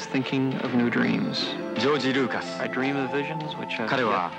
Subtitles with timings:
[0.00, 2.58] ジョージ・ルーカス
[3.86, 4.32] 彼は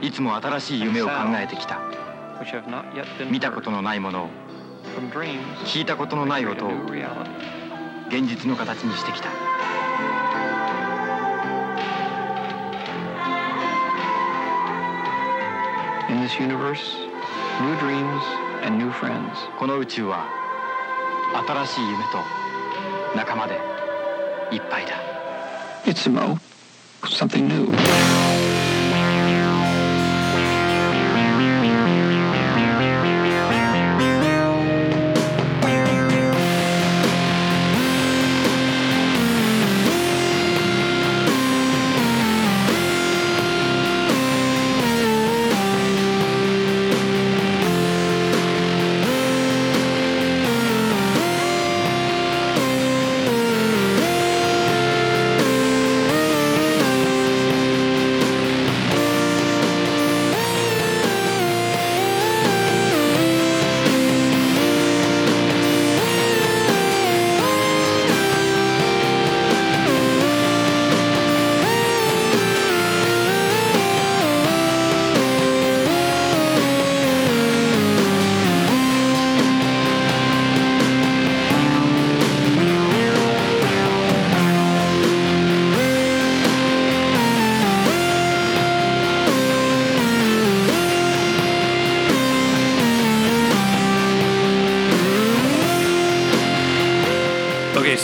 [0.00, 1.78] いつも新しい夢を考えてきた
[3.30, 4.28] 見たことのないものを
[5.66, 6.70] 聞いたことのない音を
[8.08, 9.28] 現実の形にしてきた
[19.58, 20.26] この宇宙は
[21.46, 22.18] 新しい夢と
[23.14, 23.71] 仲間で。
[25.86, 26.38] It's a mo.
[27.08, 28.41] Something new.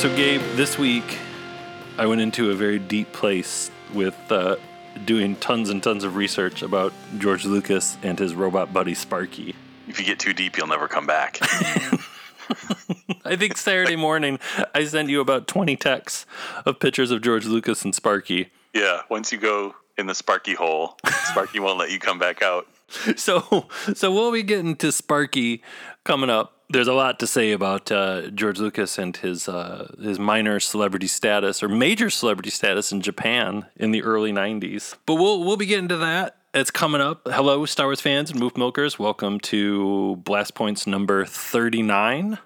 [0.09, 1.19] So Gabe, this week
[1.99, 4.57] I went into a very deep place with uh,
[5.05, 9.55] doing tons and tons of research about George Lucas and his robot buddy Sparky.
[9.87, 11.39] If you get too deep, you'll never come back.
[13.25, 14.39] I think Saturday morning
[14.75, 16.25] I sent you about 20 texts
[16.65, 18.51] of pictures of George Lucas and Sparky.
[18.73, 22.67] yeah, once you go in the Sparky hole, Sparky won't let you come back out.
[23.17, 25.63] So, so we'll be getting to Sparky
[26.05, 26.58] coming up.
[26.71, 31.07] There's a lot to say about uh, George Lucas and his uh, his minor celebrity
[31.07, 34.95] status or major celebrity status in Japan in the early '90s.
[35.07, 36.37] But we'll we'll be getting to that.
[36.53, 37.23] It's coming up.
[37.27, 38.99] Hello, Star Wars fans and Moof Milkers.
[38.99, 42.39] Welcome to Blast Points number 39.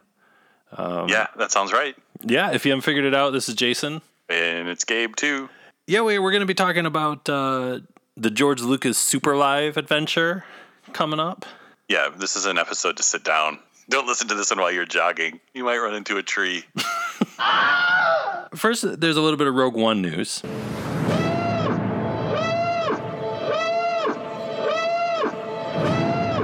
[0.78, 1.97] yeah, that sounds right.
[2.25, 4.03] Yeah, if you haven't figured it out, this is Jason.
[4.28, 5.49] And it's Gabe too.
[5.87, 7.81] Yeah, we, we're going to be talking about uh,
[8.16, 10.44] the George Lucas Super Live adventure
[10.93, 11.44] coming up.
[11.88, 13.59] Yeah, this is an episode to sit down.
[13.88, 15.41] Don't listen to this one while you're jogging.
[15.54, 16.65] You might run into a tree.
[18.54, 20.43] First, there's a little bit of Rogue One news.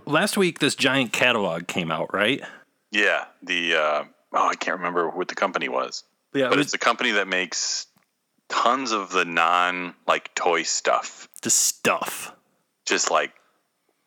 [0.07, 2.41] Last week, this giant catalog came out, right?
[2.91, 6.03] Yeah, the uh, oh, I can't remember what the company was,
[6.35, 7.87] Yeah, but it's a company that makes
[8.49, 12.33] tons of the non like toy stuff, the stuff.
[12.87, 13.33] just like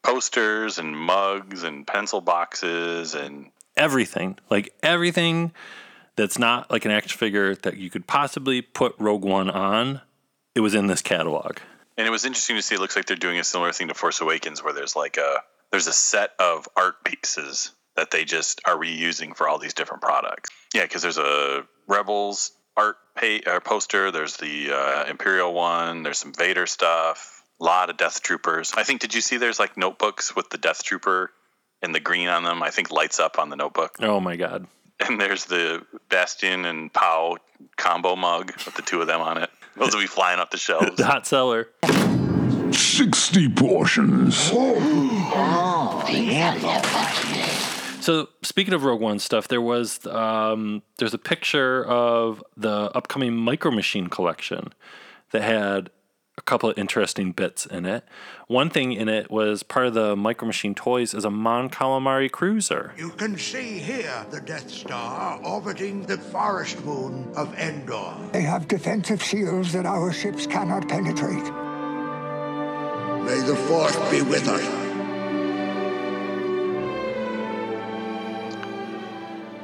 [0.03, 5.53] posters and mugs and pencil boxes and Everything, like everything
[6.17, 10.01] that's not like an action figure that you could possibly put Rogue One on,
[10.53, 11.57] it was in this catalog.
[11.97, 12.75] And it was interesting to see.
[12.75, 15.41] It looks like they're doing a similar thing to Force Awakens, where there's like a
[15.71, 20.01] there's a set of art pieces that they just are reusing for all these different
[20.01, 20.49] products.
[20.73, 24.11] Yeah, because there's a Rebels art pa- uh, poster.
[24.11, 26.03] There's the uh, Imperial one.
[26.03, 27.40] There's some Vader stuff.
[27.61, 28.73] A lot of Death Troopers.
[28.75, 29.01] I think.
[29.01, 29.37] Did you see?
[29.37, 31.31] There's like notebooks with the Death Trooper
[31.83, 32.63] and the green on them.
[32.63, 33.97] I think lights up on the notebook.
[33.99, 34.67] Oh my god.
[34.99, 37.37] And there's the Bastion and Pow
[37.77, 39.49] combo mug with the two of them on it.
[39.77, 40.91] Those will be flying off the shelves.
[40.97, 41.69] The hot seller.
[42.71, 44.51] 60 portions.
[48.01, 53.37] So speaking of Rogue One stuff, there was um, there's a picture of the upcoming
[53.37, 54.73] Micro Machine collection
[55.31, 55.91] that had
[56.37, 58.03] a couple of interesting bits in it.
[58.47, 62.31] One thing in it was part of the Micro Machine toys is a Mon Calamari
[62.31, 62.93] cruiser.
[62.97, 68.15] You can see here the Death Star orbiting the forest moon of Endor.
[68.31, 71.43] They have defensive shields that our ships cannot penetrate.
[73.23, 74.81] May the Force be with us.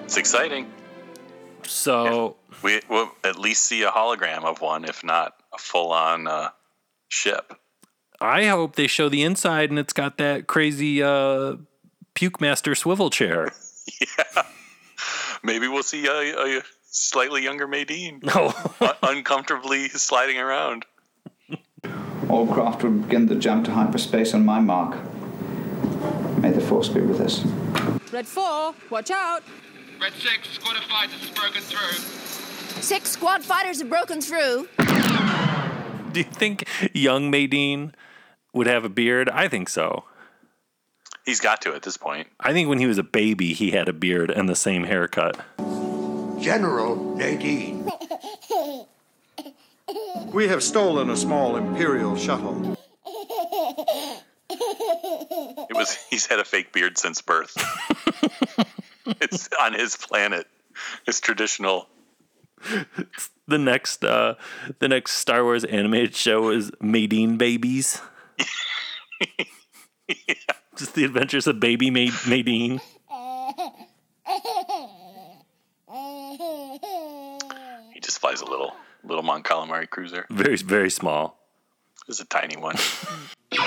[0.05, 0.71] It's exciting.
[1.63, 6.49] So We will at least see a hologram of one, if not a full-on uh,
[7.07, 7.53] ship.
[8.19, 11.57] I hope they show the inside and it's got that crazy uh,
[12.15, 13.51] puke master swivel chair.
[14.01, 14.43] yeah,
[15.43, 20.85] Maybe we'll see a, a slightly younger Madine Oh, un- uncomfortably sliding around.
[22.29, 24.97] All craft will begin the jump to hyperspace on my mark.
[26.39, 27.45] May the force be with us.
[28.11, 29.43] Red 4, watch out!
[30.01, 32.81] Red 6, squad of fighters has broken through.
[32.81, 34.67] Six squad fighters have broken through.
[36.17, 37.93] Do you think young Madine
[38.51, 39.29] would have a beard?
[39.29, 40.05] I think so.
[41.23, 42.27] He's got to at this point.
[42.39, 45.37] I think when he was a baby, he had a beard and the same haircut.
[46.39, 47.87] General Madine.
[50.33, 52.75] We have stolen a small Imperial shuttle.
[54.49, 57.55] It was he's had a fake beard since birth.
[59.21, 60.47] it's on his planet.
[61.05, 61.87] It's traditional.
[63.47, 64.35] The next, uh,
[64.79, 68.01] the next Star Wars animated show is Madine Babies.
[70.75, 72.81] Just the adventures of baby May- Madine.
[77.93, 80.25] He just flies a little little Mon Calamari cruiser.
[80.29, 81.39] Very, very small.
[82.07, 82.75] It's a tiny one.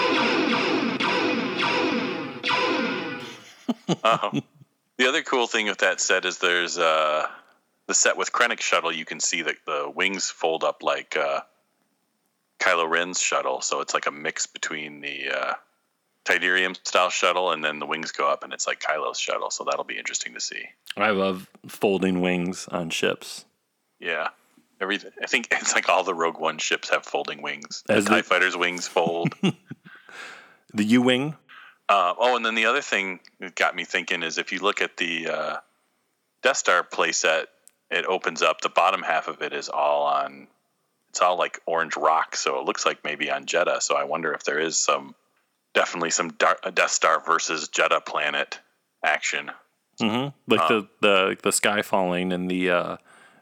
[4.04, 4.42] um,
[4.98, 7.26] the other cool thing with that set is there's uh,
[7.90, 8.92] the set with Krennic shuttle.
[8.92, 11.40] You can see that the wings fold up like uh,
[12.60, 15.54] Kylo Ren's shuttle, so it's like a mix between the uh,
[16.24, 19.50] Tydirium style shuttle and then the wings go up and it's like Kylo's shuttle.
[19.50, 20.66] So that'll be interesting to see.
[20.96, 23.44] I love folding wings on ships.
[23.98, 24.28] Yeah.
[24.80, 25.10] Everything.
[25.20, 27.82] I think it's like all the Rogue One ships have folding wings.
[27.88, 29.34] As the TIE Fighter's wings fold.
[30.72, 31.34] The U wing.
[31.88, 34.80] Uh, oh, and then the other thing that got me thinking is if you look
[34.80, 35.56] at the uh,
[36.44, 37.46] Death Star playset,
[37.90, 38.60] it opens up.
[38.60, 40.48] The bottom half of it is all on.
[41.10, 43.82] It's all like orange rock, so it looks like maybe on Jedha.
[43.82, 45.14] So I wonder if there is some,
[45.74, 48.60] definitely some Death Star versus Jedha planet
[49.04, 49.50] action.
[50.00, 50.28] Mm-hmm.
[50.52, 50.68] Like Uh.
[50.68, 52.96] the, the the sky falling in the uh,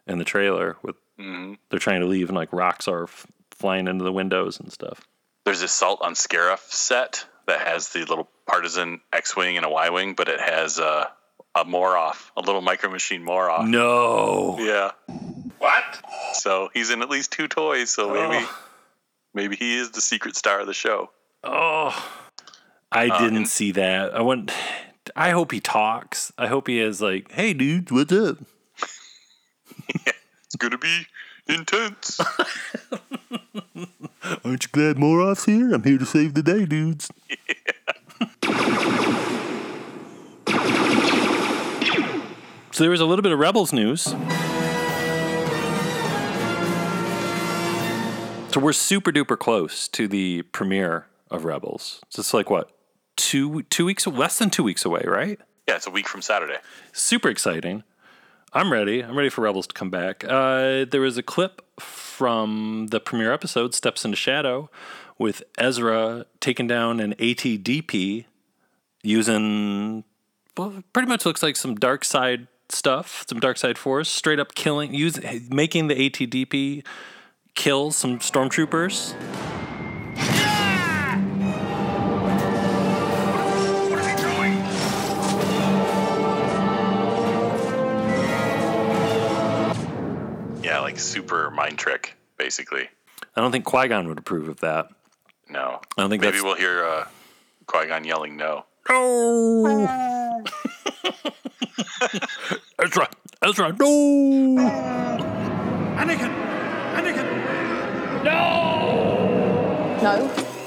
[0.06, 1.58] in the trailer with Mhm.
[1.68, 5.00] they're trying to leave and like rocks are f- flying into the windows and stuff.
[5.44, 10.14] There's this Salt on Scarif set that has the little partisan X-wing and a Y-wing,
[10.14, 11.06] but it has uh,
[11.54, 13.66] a Moroff, a little micro machine Moroff.
[13.68, 14.56] No.
[14.60, 14.92] Yeah.
[15.58, 15.82] What?
[16.34, 17.90] So he's in at least two toys.
[17.90, 18.46] So maybe,
[19.34, 21.10] maybe he is the secret star of the show.
[21.42, 21.90] Oh,
[22.92, 24.14] I Uh, didn't and- see that.
[24.14, 24.52] I want.
[25.16, 26.32] I hope he talks.
[26.38, 28.36] I hope he is like, "Hey, dude, what's up?"
[30.44, 31.06] It's gonna be
[31.46, 32.18] intense.
[34.44, 35.74] Aren't you glad Moroff's here?
[35.74, 37.10] I'm here to save the day, dudes.
[42.78, 44.02] so there was a little bit of Rebels news.
[48.52, 52.00] So we're super duper close to the premiere of Rebels.
[52.08, 52.70] So it's like what
[53.16, 55.40] two two weeks less than two weeks away, right?
[55.66, 56.58] yeah, it's a week from Saturday.
[56.92, 57.82] super exciting.
[58.52, 59.02] I'm ready.
[59.02, 60.22] I'm ready for Rebels to come back.
[60.22, 64.70] Uh, there was a clip from the premiere episode, Steps into Shadow,
[65.18, 68.26] with Ezra taking down an ATDP
[69.02, 70.04] using,
[70.56, 74.54] well, pretty much looks like some dark side stuff, some dark side force, straight up
[74.54, 76.84] killing, using, making the ATDP
[77.54, 79.14] kill some stormtroopers.
[90.62, 92.88] Yeah, like super mind trick, basically.
[93.36, 94.88] I don't think Qui Gon would approve of that.
[95.48, 97.06] No, I don't think maybe that's- we'll hear uh,
[97.66, 98.66] Qui Gon yelling no.
[98.88, 100.44] No.
[102.78, 103.08] Ezra,
[103.42, 103.86] Ezra, no.
[105.98, 106.30] Anakin!
[106.96, 107.26] Anakin!
[108.24, 108.40] No,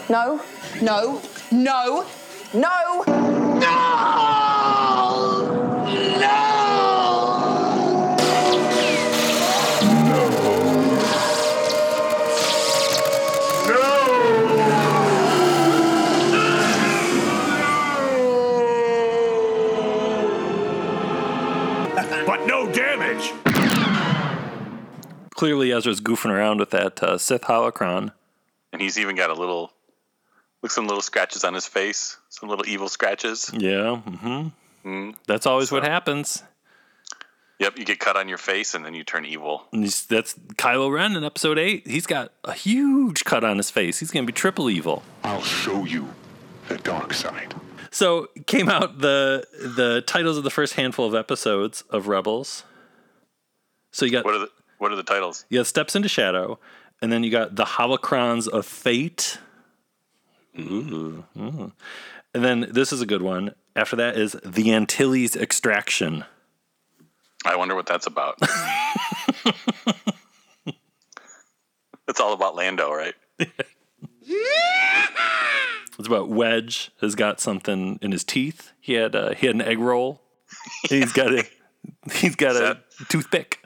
[0.09, 0.39] no,
[0.81, 1.21] no,
[1.51, 2.05] no,
[2.53, 3.30] no.
[25.71, 28.11] Clearly, Ezra's goofing around with that uh, Sith holocron.
[28.73, 29.71] And he's even got a little,
[30.61, 33.49] look, some little scratches on his face, some little evil scratches.
[33.53, 34.01] Yeah.
[34.05, 34.47] Mm-hmm.
[34.85, 35.15] Mm.
[35.27, 36.43] That's always what happens.
[37.59, 39.67] Yep, you get cut on your face and then you turn evil.
[39.71, 41.87] And he's, that's Kylo Ren in Episode Eight.
[41.87, 43.99] He's got a huge cut on his face.
[43.99, 45.03] He's going to be triple evil.
[45.23, 46.09] I'll show you
[46.67, 47.53] the dark side.
[47.91, 52.63] So came out the the titles of the first handful of episodes of Rebels.
[53.91, 54.49] So you got What are the
[54.81, 55.45] What are the titles?
[55.47, 56.57] Yeah, Steps into Shadow,
[57.03, 59.37] and then you got the Holocrons of Fate.
[60.59, 61.71] Ooh, ooh.
[62.33, 63.53] And then this is a good one.
[63.75, 66.25] After that is the Antilles Extraction.
[67.45, 68.39] I wonder what that's about.
[72.07, 73.13] it's all about Lando, right?
[75.99, 78.71] It's about Wedge has got something in his teeth.
[78.81, 80.19] He had uh, he had an egg roll.
[80.89, 81.43] He's got a
[82.11, 83.60] he's got a that- toothpick.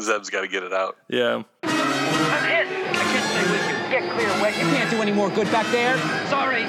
[0.00, 0.96] Zeb's got to get it out.
[1.08, 1.42] Yeah.
[1.62, 2.66] I'm hit.
[2.66, 3.90] I can't stay with you.
[3.90, 4.56] Get clear, Wedge.
[4.56, 5.96] You can't do any more good back there.
[6.28, 6.64] Sorry.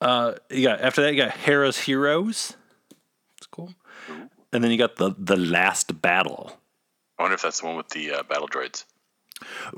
[0.00, 2.56] Uh, you got after that you got Hera's Heroes.
[3.36, 3.74] It's cool.
[4.52, 6.52] And then you got the the Last Battle.
[7.18, 8.84] I wonder if that's the one with the uh, battle droids.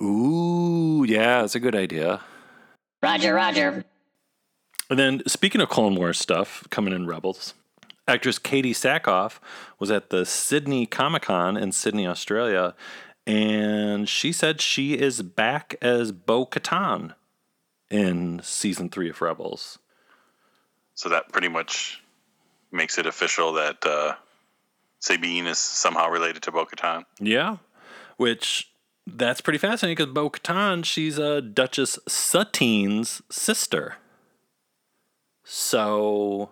[0.01, 2.21] Ooh, yeah, that's a good idea.
[3.03, 3.85] Roger, Roger.
[4.91, 7.55] And then speaking of Clone Wars stuff coming in Rebels,
[8.11, 9.39] actress Katee Sackhoff
[9.79, 12.75] was at the Sydney Comic Con in Sydney, Australia,
[13.27, 17.15] and she said she is back as Bo Katan
[17.91, 19.79] in season three of Rebels.
[20.95, 22.03] So that pretty much
[22.71, 24.15] makes it official that uh,
[25.01, 27.05] Sabine is somehow related to Bo-Katan.
[27.19, 27.57] Yeah,
[28.17, 28.71] which
[29.07, 33.97] that's pretty fascinating because Bo Katan, she's a Duchess Satine's sister.
[35.43, 36.51] So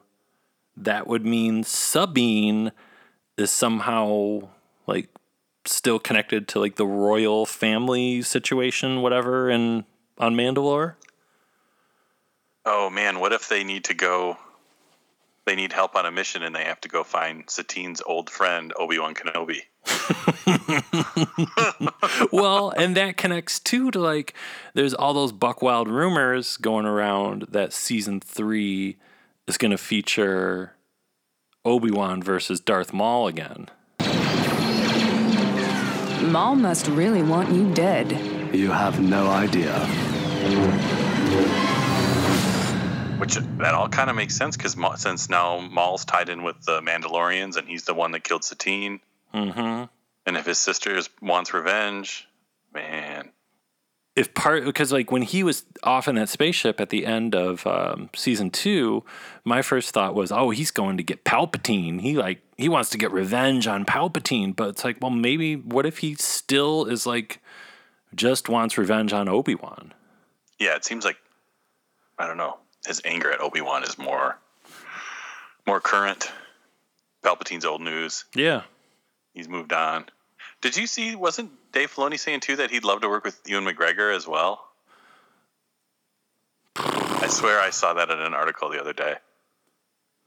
[0.85, 2.73] that would mean Sabine
[3.37, 4.49] is somehow
[4.87, 5.09] like
[5.65, 9.85] still connected to like the royal family situation, whatever, and
[10.19, 10.95] on Mandalore.
[12.65, 14.37] Oh man, what if they need to go?
[15.47, 18.73] They need help on a mission, and they have to go find Satine's old friend
[18.79, 19.63] Obi Wan Kenobi.
[22.33, 24.35] well, and that connects too to like
[24.75, 28.99] there's all those buck wild rumors going around that season three
[29.49, 30.75] is going to feature
[31.65, 33.69] Obi Wan versus Darth Maul again.
[36.31, 38.55] Maul must really want you dead.
[38.55, 39.79] You have no idea.
[43.19, 46.81] Which that all kind of makes sense because since now Maul's tied in with the
[46.83, 49.01] Mandalorians, and he's the one that killed Satine.
[49.35, 49.85] Mm-hmm.
[50.27, 52.29] And if his sister wants revenge,
[52.75, 53.31] man.
[54.19, 57.65] If part because like when he was off in that spaceship at the end of
[57.69, 59.05] um, season two,
[59.45, 62.01] my first thought was, oh, he's going to get Palpatine.
[62.01, 64.57] He like he wants to get revenge on Palpatine.
[64.57, 67.41] But it's like, well, maybe what if he still is like
[68.13, 69.95] just wants revenge on Obi Wan?
[70.59, 71.19] Yeah, it seems like
[72.19, 72.59] I don't know.
[72.87, 74.37] His anger at Obi Wan is more
[75.65, 76.33] more current.
[77.23, 78.25] Palpatine's old news.
[78.35, 78.63] Yeah,
[79.33, 80.07] he's moved on.
[80.61, 81.15] Did you see?
[81.15, 84.65] Wasn't Dave Filoni saying too that he'd love to work with Ewan McGregor as well?
[86.77, 89.15] I swear I saw that in an article the other day.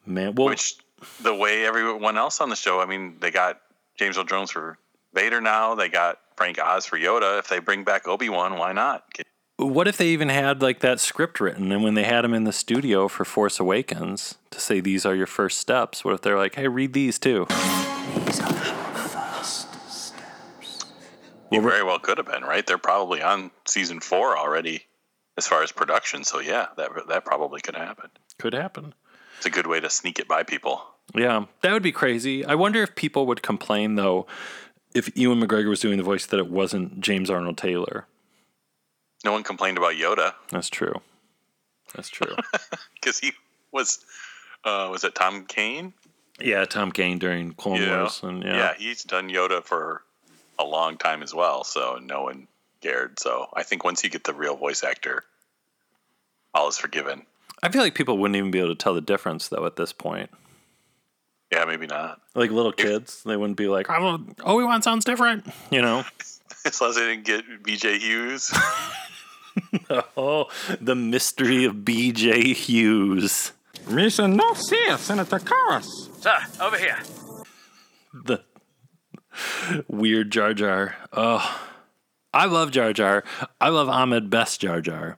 [0.05, 0.75] Man, well, which
[1.21, 3.61] the way everyone else on the show, I mean, they got
[3.97, 4.77] James Earl Jones for
[5.13, 5.75] Vader now.
[5.75, 7.39] They got Frank Oz for Yoda.
[7.39, 9.05] If they bring back Obi Wan, why not?
[9.57, 12.45] What if they even had like that script written, and when they had him in
[12.45, 16.37] the studio for Force Awakens to say these are your first steps, what if they're
[16.37, 17.45] like, "Hey, read these too."
[18.25, 20.13] These are your first steps.
[21.51, 22.65] You very well could have been right.
[22.65, 24.85] They're probably on season four already,
[25.37, 26.23] as far as production.
[26.23, 28.09] So yeah, that that probably could happen.
[28.39, 28.93] Could happen.
[29.37, 30.83] It's a good way to sneak it by people.
[31.15, 32.45] Yeah, that would be crazy.
[32.45, 34.27] I wonder if people would complain though,
[34.93, 38.05] if Ewan McGregor was doing the voice that it wasn't James Arnold Taylor.
[39.25, 40.33] No one complained about Yoda.
[40.49, 41.01] That's true.
[41.95, 42.35] That's true.
[42.95, 43.31] Because he
[43.71, 43.99] was,
[44.63, 45.93] uh, was it Tom Kane?
[46.39, 48.01] Yeah, Tom Kane during Clone Yeah.
[48.01, 50.03] Wars, and yeah, yeah, he's done Yoda for
[50.61, 51.63] a long time as well.
[51.63, 52.47] So no one
[52.81, 53.19] cared.
[53.19, 55.23] So I think once you get the real voice actor,
[56.53, 57.23] all is forgiven.
[57.63, 59.93] I feel like people wouldn't even be able to tell the difference though at this
[59.93, 60.29] point.
[61.51, 62.21] Yeah, maybe not.
[62.33, 66.05] Like little kids, they wouldn't be like, "Oh, Obi Wan sounds different," you know.
[66.65, 68.53] As long as they didn't get BJ Hughes.
[70.17, 70.47] oh,
[70.79, 72.53] the mystery of B.J.
[72.53, 73.51] Hughes.
[73.87, 75.87] Mission no see, Senator Karras.
[76.21, 76.99] Sir, over here.
[78.13, 78.43] the
[79.87, 80.95] weird Jar Jar.
[81.13, 81.61] Oh,
[82.33, 83.23] I love Jar Jar.
[83.59, 85.17] I love Ahmed Best Jar Jar.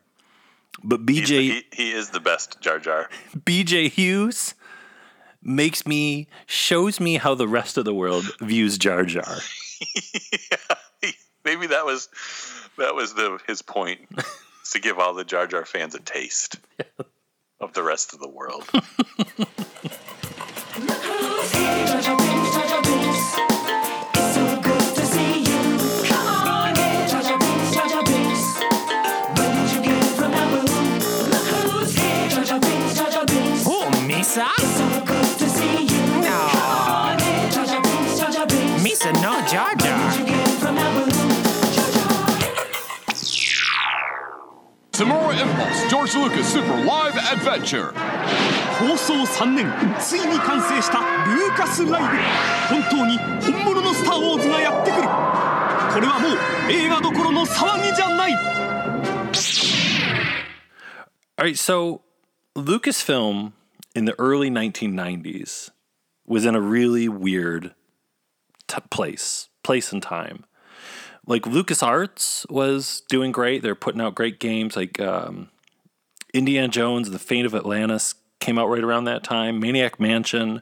[0.84, 3.10] But the- BJ he, he is the best Jar Jar.
[3.38, 4.53] BJ Hughes
[5.41, 9.38] makes me shows me how the rest of the world views Jar Jar.
[10.51, 11.12] yeah,
[11.46, 12.10] Maybe that was
[12.77, 14.00] that was the his point
[14.72, 16.58] to give all the Jar Jar fans a taste
[17.60, 18.67] of the rest of the world.
[39.02, 39.02] No.
[39.02, 39.75] Misa, no Jar
[44.93, 47.93] Tomorrow Impulse George Lucas Super Live Adventure
[48.78, 49.67] 放送3年
[49.99, 52.09] ついに完成したルーカスライブ
[52.69, 53.19] 本当に
[53.52, 55.09] 本物のスター・ウォーズがやってくるこ
[56.00, 58.33] れはもう映画どころの騒ぎじゃない
[61.37, 62.02] All right, so
[62.55, 63.55] Lucasfilm
[63.97, 65.71] in the early 1990s
[66.26, 67.75] was in a really weird
[68.82, 70.46] place, place and time.
[71.25, 73.62] Like LucasArts was doing great.
[73.62, 75.50] They're putting out great games like um,
[76.34, 79.60] Indiana Jones the Fate of Atlantis came out right around that time.
[79.60, 80.62] Maniac Mansion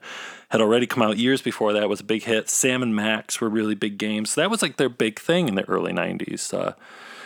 [0.50, 2.50] had already come out years before that, was a big hit.
[2.50, 4.32] Sam and Max were really big games.
[4.32, 6.54] So that was like their big thing in the early 90s.
[6.54, 6.74] Uh,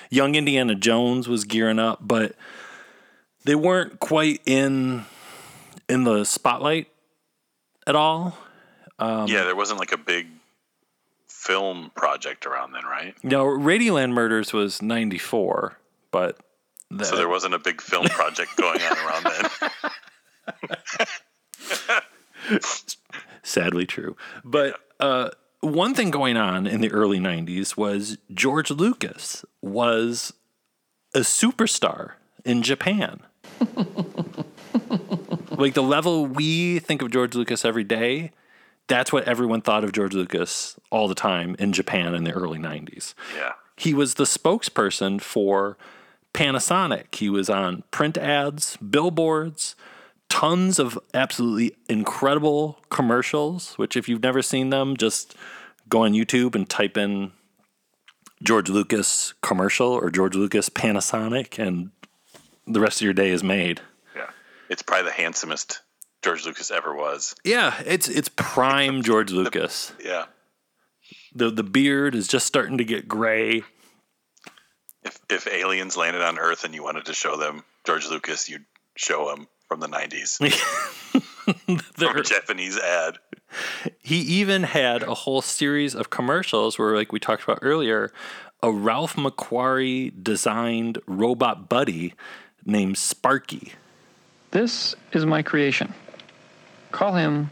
[0.09, 2.35] Young Indiana Jones was gearing up, but
[3.43, 5.05] they weren't quite in
[5.89, 6.87] in the spotlight
[7.85, 8.37] at all.
[8.97, 10.27] Um, yeah, there wasn't like a big
[11.45, 13.15] film project around then, right?
[13.23, 15.77] No, Radioland Murders was 94,
[16.11, 16.37] but
[16.89, 19.71] the, so there wasn't a big film project going on around then.
[23.43, 24.15] Sadly true.
[24.43, 25.29] But uh,
[25.61, 30.33] one thing going on in the early 90s was George Lucas was
[31.13, 33.21] a superstar in Japan.
[35.51, 38.31] like the level we think of George Lucas every day,
[38.87, 42.59] that's what everyone thought of George Lucas all the time in Japan in the early
[42.59, 43.13] 90s.
[43.35, 43.53] Yeah.
[43.77, 45.77] He was the spokesperson for
[46.33, 47.15] Panasonic.
[47.15, 49.75] He was on print ads, billboards,
[50.29, 55.35] tons of absolutely incredible commercials, which, if you've never seen them, just
[55.89, 57.31] go on YouTube and type in
[58.43, 61.91] George Lucas commercial or George Lucas Panasonic, and
[62.67, 63.81] the rest of your day is made.
[64.15, 64.29] Yeah.
[64.69, 65.81] It's probably the handsomest
[66.25, 67.35] George Lucas ever was.
[67.43, 69.93] Yeah, it's it's prime George Lucas.
[70.03, 70.25] Yeah.
[71.35, 73.61] The the beard is just starting to get gray.
[75.03, 78.65] If if aliens landed on Earth and you wanted to show them George Lucas, you'd
[78.95, 80.39] show him from the 90s.
[81.93, 83.19] from a Japanese ad.
[83.99, 88.11] He even had a whole series of commercials where like we talked about earlier,
[88.63, 92.15] a Ralph McQuarrie designed robot buddy
[92.65, 93.73] named Sparky.
[94.49, 95.93] This is my creation.
[96.95, 97.49] Call him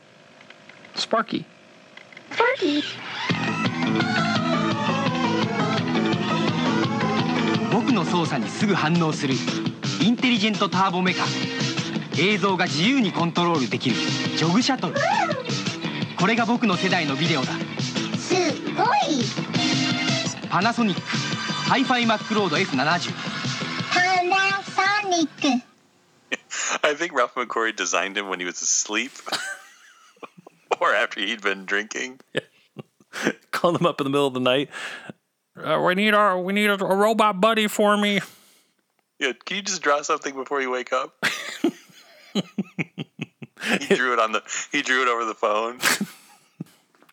[0.96, 1.44] Sparky.
[2.32, 2.82] Sparky.
[7.74, 9.34] 僕の操作にすぐ反応する
[10.02, 11.26] インテリジェントターボメカ。
[12.18, 13.98] 映像が自由にコントロールできる
[14.38, 14.96] ジョグシャトル。
[16.18, 17.52] これが僕の世代のビデオだ。
[18.18, 18.34] す
[18.78, 19.26] ごい。
[20.50, 21.02] パナソニック
[21.68, 22.86] ハイファイマックロード F70 パ
[24.24, 25.73] ナソニック
[26.84, 29.12] I think Ralph McQuarrie designed him when he was asleep
[30.82, 32.20] or after he'd been drinking.
[33.52, 34.70] Called him up in the middle of the night.
[35.62, 38.20] Uh, we need our we need a, a, robot buddy for me.
[39.20, 41.24] Yeah, can you just draw something before you wake up?
[42.34, 45.80] he drew it on the he drew it over the phone.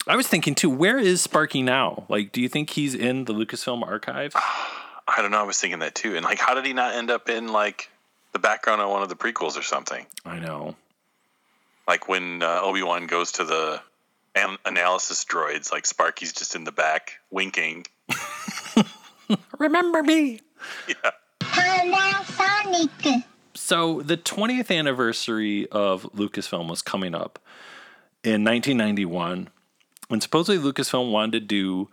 [0.07, 2.07] I was thinking too, where is Sparky now?
[2.09, 4.33] Like, do you think he's in the Lucasfilm archive?
[5.09, 5.40] I don't know.
[5.40, 6.16] I was thinking that too.
[6.16, 7.90] And like, how did he not end up in like
[8.32, 10.06] the background on one of the prequels or something?
[10.24, 10.76] I know.
[11.88, 13.80] Like when uh, Obi Wan goes to the
[14.34, 17.86] an- analysis droids, like Sparky's just in the back winking.
[19.58, 20.40] Remember me?
[20.88, 21.10] Yeah.
[21.40, 23.24] Panasonic.
[23.54, 27.38] So the 20th anniversary of Lucasfilm was coming up
[28.22, 29.48] in 1991,
[30.08, 31.88] when supposedly Lucasfilm wanted to do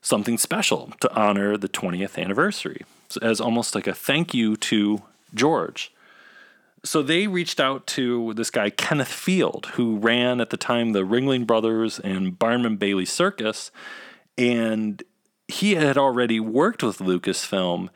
[0.00, 2.84] something special to honor the 20th anniversary
[3.22, 5.02] as almost like a thank you to
[5.34, 5.92] George.
[6.84, 11.04] So they reached out to this guy, Kenneth Feld, who ran at the time the
[11.04, 13.70] Ringling Brothers and Barnum Bailey Circus.
[14.36, 15.02] And
[15.48, 17.88] he had already worked with Lucasfilm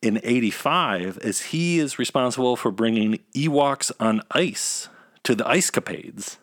[0.00, 4.88] in 85 as he is responsible for bringing Ewoks on ice
[5.24, 6.38] to the Ice Capades.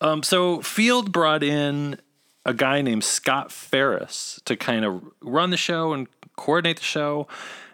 [0.00, 2.00] Um, so Feld brought in
[2.44, 6.08] a guy named Scott Ferris to kind of run the show and
[6.42, 7.28] coordinate the show.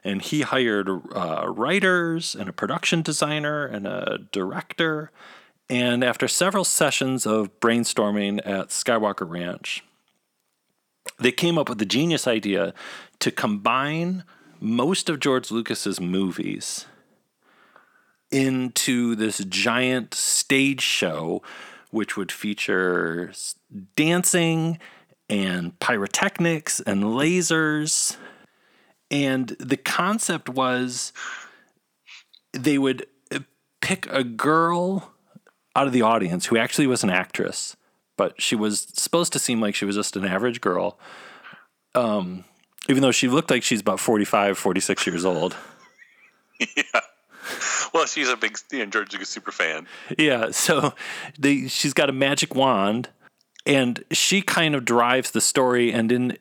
[0.04, 5.11] And he hired uh, writers and a production designer and a director.
[5.68, 9.83] And after several sessions of brainstorming at Skywalker Ranch,
[11.18, 12.74] they came up with the genius idea
[13.20, 14.24] to combine
[14.61, 16.87] most of George Lucas's movies
[18.31, 21.42] into this giant stage show,
[21.90, 23.33] which would feature
[23.96, 24.78] dancing
[25.28, 28.16] and pyrotechnics and lasers.
[29.10, 31.12] And the concept was
[32.52, 33.06] they would
[33.80, 35.14] pick a girl
[35.76, 37.76] out of the audience who actually was an actress,
[38.16, 40.98] but she was supposed to seem like she was just an average girl.
[41.94, 42.44] Um,
[42.88, 45.56] even though she looked like she's about 45, 46 years old.
[46.60, 47.00] yeah.
[47.94, 49.86] Well, she's a big you know, George Lucas super fan.
[50.18, 50.50] Yeah.
[50.50, 50.94] So
[51.38, 53.08] they, she's got a magic wand
[53.64, 55.92] and she kind of drives the story.
[55.92, 56.38] And in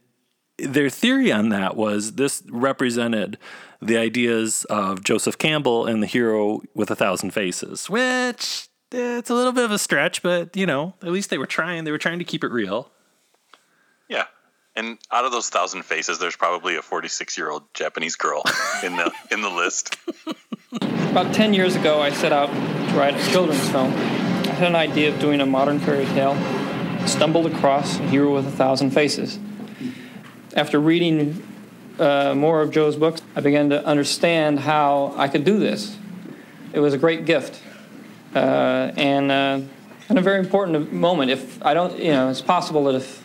[0.58, 3.38] their theory on that was this represented
[3.82, 9.30] the ideas of Joseph Campbell and the hero with a thousand faces, which eh, it's
[9.30, 11.84] a little bit of a stretch, but you know, at least they were trying.
[11.84, 12.92] They were trying to keep it real.
[14.10, 14.26] Yeah.
[14.76, 18.44] And out of those thousand faces, there's probably a 46 year old Japanese girl
[18.84, 19.96] in the in the list.
[21.12, 23.92] About 10 years ago, I set out to write a children's film.
[23.92, 26.36] I had an idea of doing a modern fairy tale,
[27.08, 29.40] stumbled across A Hero with a Thousand Faces.
[30.56, 31.46] After reading
[32.00, 35.98] uh, more of Joe's books, I began to understand how I could do this.
[36.74, 37.62] It was a great gift.
[38.34, 39.62] Uh, and, uh,
[40.10, 41.32] and a very important moment.
[41.32, 43.24] If I don't, you know, it's possible that if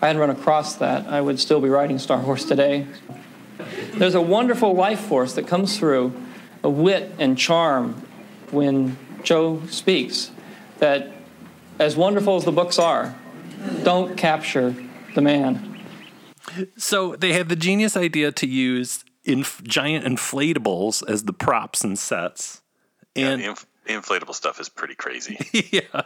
[0.00, 2.86] I hadn't run across that, I would still be writing Star Wars today.
[3.94, 6.12] There's a wonderful life force that comes through,
[6.62, 8.00] a wit and charm
[8.50, 10.30] when Joe speaks,
[10.78, 11.10] that
[11.78, 13.14] as wonderful as the books are,
[13.82, 14.74] don't capture
[15.14, 15.77] the man.
[16.76, 21.98] So they had the genius idea to use inf- giant inflatables as the props and
[21.98, 22.62] sets.
[23.14, 25.38] And yeah, inf- inflatable stuff is pretty crazy.
[25.70, 26.02] yeah.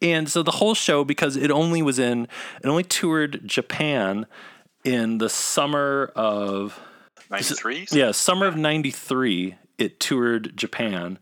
[0.00, 2.28] And so the whole show, because it only was in,
[2.62, 4.26] it only toured Japan
[4.84, 6.80] in the summer of
[7.30, 7.86] 93?
[7.92, 11.18] Yeah, summer of 93, it toured Japan.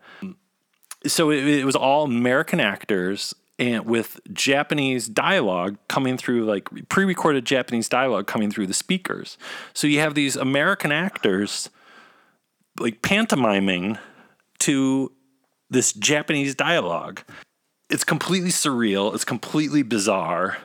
[1.07, 7.05] So it, it was all American actors and with Japanese dialogue coming through, like pre
[7.05, 9.37] recorded Japanese dialogue coming through the speakers.
[9.75, 11.69] So you have these American actors
[12.79, 13.99] like pantomiming
[14.61, 15.13] to
[15.69, 17.21] this Japanese dialogue.
[17.91, 19.15] It's completely surreal.
[19.15, 20.57] It's completely bizarre.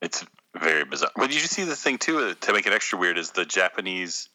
[0.00, 0.24] It's
[0.56, 1.10] very bizarre.
[1.16, 4.28] But did you see the thing too to make it extra weird is the Japanese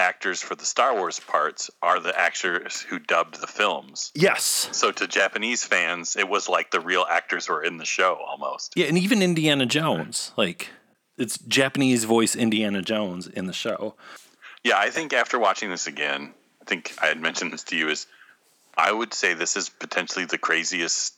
[0.00, 4.10] actors for the Star Wars parts are the actors who dubbed the films.
[4.14, 4.68] Yes.
[4.72, 8.72] So to Japanese fans, it was like the real actors were in the show almost.
[8.74, 10.70] Yeah, and even Indiana Jones, like
[11.18, 13.94] it's Japanese voice Indiana Jones in the show.
[14.64, 17.88] Yeah, I think after watching this again, I think I had mentioned this to you
[17.88, 18.06] is
[18.76, 21.14] I would say this is potentially the craziest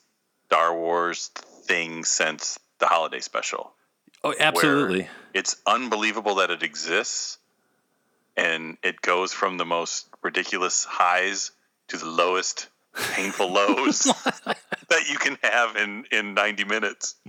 [0.47, 3.73] Star Wars thing since the holiday special.
[4.23, 5.07] Oh, absolutely.
[5.33, 7.37] It's unbelievable that it exists
[8.35, 11.51] and it goes from the most ridiculous highs
[11.89, 12.67] to the lowest
[13.11, 13.99] painful lows
[14.89, 17.15] that you can have in in 90 minutes.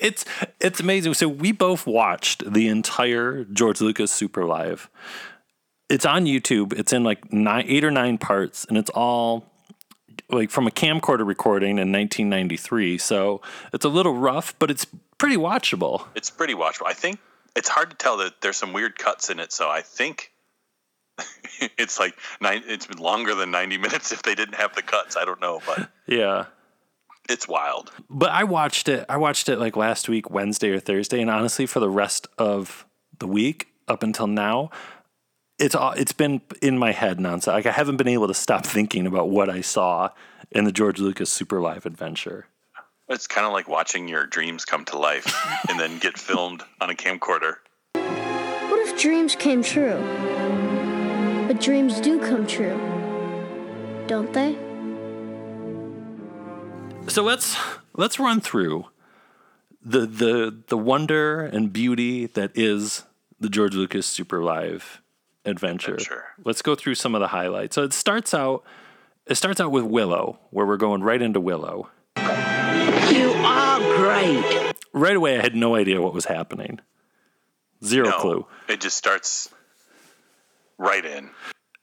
[0.00, 0.24] It's
[0.58, 1.14] it's amazing.
[1.14, 4.90] So we both watched the entire George Lucas Super Live.
[5.88, 6.72] It's on YouTube.
[6.76, 9.52] It's in like nine, eight or nine parts, and it's all
[10.28, 12.98] like from a camcorder recording in 1993.
[12.98, 13.40] So
[13.72, 16.06] it's a little rough, but it's pretty watchable.
[16.16, 16.86] It's pretty watchable.
[16.86, 17.20] I think
[17.56, 19.52] it's hard to tell that there's some weird cuts in it.
[19.52, 20.32] So I think
[21.78, 22.62] it's like nine.
[22.66, 25.16] It's been longer than 90 minutes if they didn't have the cuts.
[25.16, 26.46] I don't know, but yeah,
[27.28, 27.92] it's wild.
[28.08, 29.04] But I watched it.
[29.08, 32.86] I watched it like last week, Wednesday or Thursday, and honestly, for the rest of
[33.18, 34.70] the week up until now,
[35.58, 37.52] it's all it's been in my head nonstop.
[37.52, 40.10] Like I haven't been able to stop thinking about what I saw
[40.50, 42.46] in the George Lucas Super Live Adventure.
[43.12, 45.26] It's kind of like watching your dreams come to life
[45.68, 47.56] and then get filmed on a camcorder.
[47.92, 49.98] What if dreams came true?
[51.46, 52.78] But dreams do come true,
[54.06, 54.56] don't they?
[57.08, 57.54] So let's
[57.94, 58.86] let's run through
[59.84, 63.04] the the the wonder and beauty that is
[63.38, 65.02] the George Lucas Super Live
[65.44, 65.94] adventure.
[65.94, 66.24] adventure.
[66.42, 67.74] Let's go through some of the highlights.
[67.74, 68.64] So it starts out
[69.26, 71.90] it starts out with Willow, where we're going right into Willow.
[73.12, 74.72] You are great.
[74.92, 76.80] Right away I had no idea what was happening.
[77.84, 78.46] Zero No, clue.
[78.68, 79.48] It just starts
[80.78, 81.30] right in.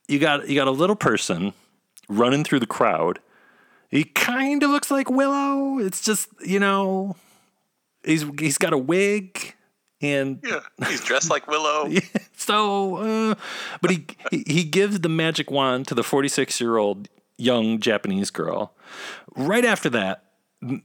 [0.08, 1.54] You got you got a little person
[2.08, 3.20] running through the crowd.
[3.90, 5.80] He kind of looks like Willow.
[5.80, 7.16] It's just, you know,
[8.04, 9.56] he's he's got a wig
[10.02, 11.92] and Yeah, he's dressed like Willow.
[12.38, 13.36] so, uh,
[13.82, 18.30] but he, he he gives the magic wand to the 46 year old young Japanese
[18.32, 18.74] girl.
[19.36, 20.29] Right after that, m-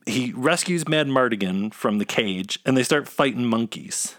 [0.07, 4.15] he rescues Madmartigan from the cage, and they start fighting monkeys.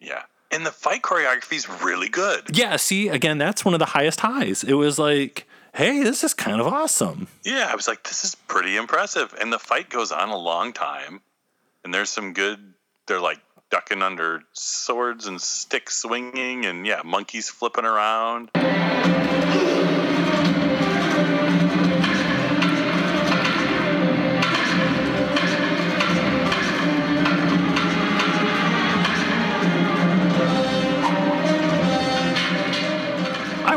[0.00, 0.22] Yeah.
[0.50, 2.56] And the fight choreography is really good.
[2.56, 4.64] Yeah, see, again, that's one of the highest highs.
[4.64, 7.28] It was like, hey, this is kind of awesome.
[7.44, 9.34] Yeah, I was like, this is pretty impressive.
[9.38, 11.20] And the fight goes on a long time.
[11.84, 12.72] And there's some good,
[13.06, 13.40] they're like
[13.70, 16.64] ducking under swords and sticks swinging.
[16.64, 18.50] And yeah, monkeys flipping around.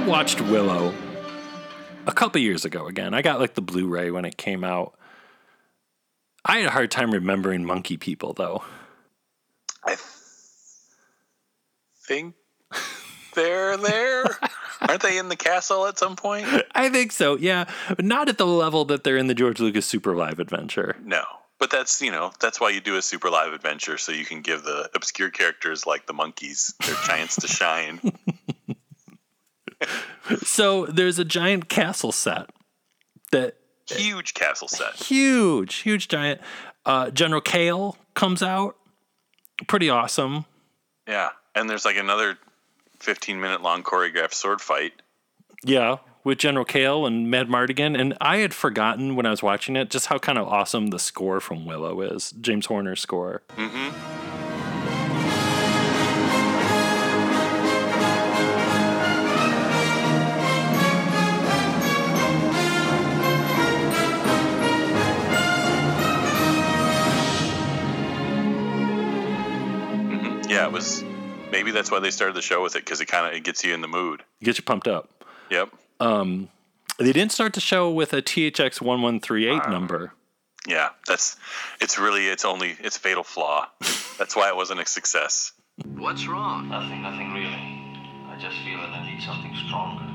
[0.07, 0.93] Watched Willow
[2.07, 3.13] a couple years ago again.
[3.13, 4.97] I got like the Blu ray when it came out.
[6.43, 8.63] I had a hard time remembering monkey people though.
[9.85, 9.97] I
[12.07, 12.35] think
[13.35, 14.25] they're there.
[14.81, 16.47] Aren't they in the castle at some point?
[16.73, 17.65] I think so, yeah.
[17.87, 20.97] But not at the level that they're in the George Lucas Super Live Adventure.
[21.03, 21.23] No.
[21.59, 24.41] But that's you know that's why you do a super live adventure so you can
[24.41, 28.01] give the obscure characters like the monkeys their chance to shine.
[30.43, 32.49] So there's a giant castle set
[33.31, 33.55] that
[33.89, 34.95] Huge castle set.
[34.95, 36.39] huge, huge giant.
[36.85, 38.77] Uh, General Kael comes out,
[39.67, 40.45] pretty awesome.
[41.07, 42.37] Yeah, and there's like another
[42.99, 44.93] 15 minute long choreographed sword fight.
[45.63, 47.99] Yeah, with General Kael and Madmartigan.
[47.99, 50.99] And I had forgotten when I was watching it just how kind of awesome the
[50.99, 52.31] score from Willow is.
[52.39, 53.41] James Horner's score.
[53.57, 54.50] Mm-hmm.
[70.61, 71.03] Yeah, it was.
[71.51, 73.63] Maybe that's why they started the show with it because it kind of it gets
[73.63, 74.21] you in the mood.
[74.43, 75.09] Gets you pumped up.
[75.49, 75.69] Yep.
[75.99, 76.49] Um,
[76.99, 80.13] they didn't start the show with a THX 1138 number.
[80.67, 81.35] Yeah, that's.
[81.81, 82.27] It's really.
[82.27, 82.77] It's only.
[82.79, 83.69] It's fatal flaw.
[84.19, 85.51] that's why it wasn't a success.
[85.95, 86.69] What's wrong?
[86.69, 87.49] Nothing, nothing really.
[88.29, 90.05] I just feel that I need something stronger.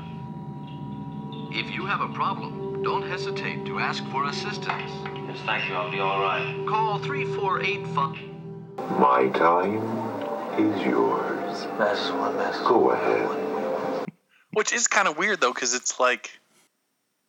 [1.51, 4.91] If you have a problem, don't hesitate to ask for assistance.
[5.27, 5.75] Yes, thank you.
[5.75, 6.65] I'll be all right.
[6.69, 8.77] Call 348 Fun.
[8.97, 10.26] My time
[10.59, 11.67] is yours.
[11.77, 14.07] Mess one, mess Go ahead.
[14.53, 16.31] Which is kind of weird though, because it's like.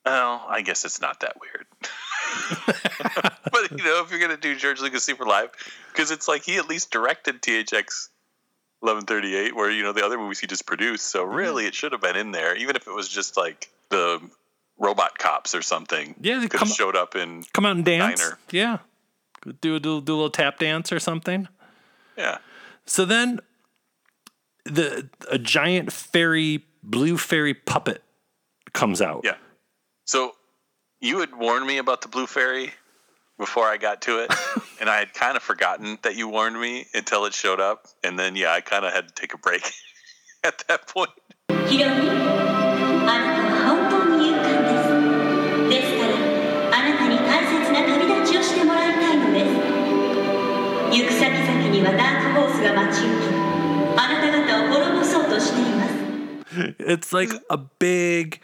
[0.04, 1.66] Well, I guess it's not that weird.
[3.52, 5.50] but you know, if you're gonna do George Lucas Super Live,
[5.92, 8.08] because it's like he at least directed THX
[8.80, 11.06] 1138, where you know the other movies he just produced.
[11.06, 11.34] So mm-hmm.
[11.34, 14.20] really, it should have been in there, even if it was just like the
[14.78, 16.14] robot cops or something.
[16.20, 17.44] Yeah, they could come- have showed up in.
[17.52, 18.20] Come out and dance.
[18.20, 18.38] Diner.
[18.50, 18.78] Yeah.
[19.60, 21.48] Do a, do, do a little tap dance or something.
[22.16, 22.38] Yeah.
[22.88, 23.40] So then
[24.64, 28.02] the a giant fairy, blue fairy puppet
[28.72, 29.22] comes out.
[29.24, 29.36] Yeah.
[30.04, 30.32] So
[31.00, 32.72] you had warned me about the Blue Fairy
[33.38, 34.34] before I got to it,
[34.80, 38.18] and I had kind of forgotten that you warned me until it showed up, and
[38.18, 39.70] then yeah, I kind of had to take a break
[40.44, 41.10] at that point.
[51.77, 55.93] にはダークホースが待ち受けあなた方を滅ぼそうとしています
[56.79, 58.39] It's like a big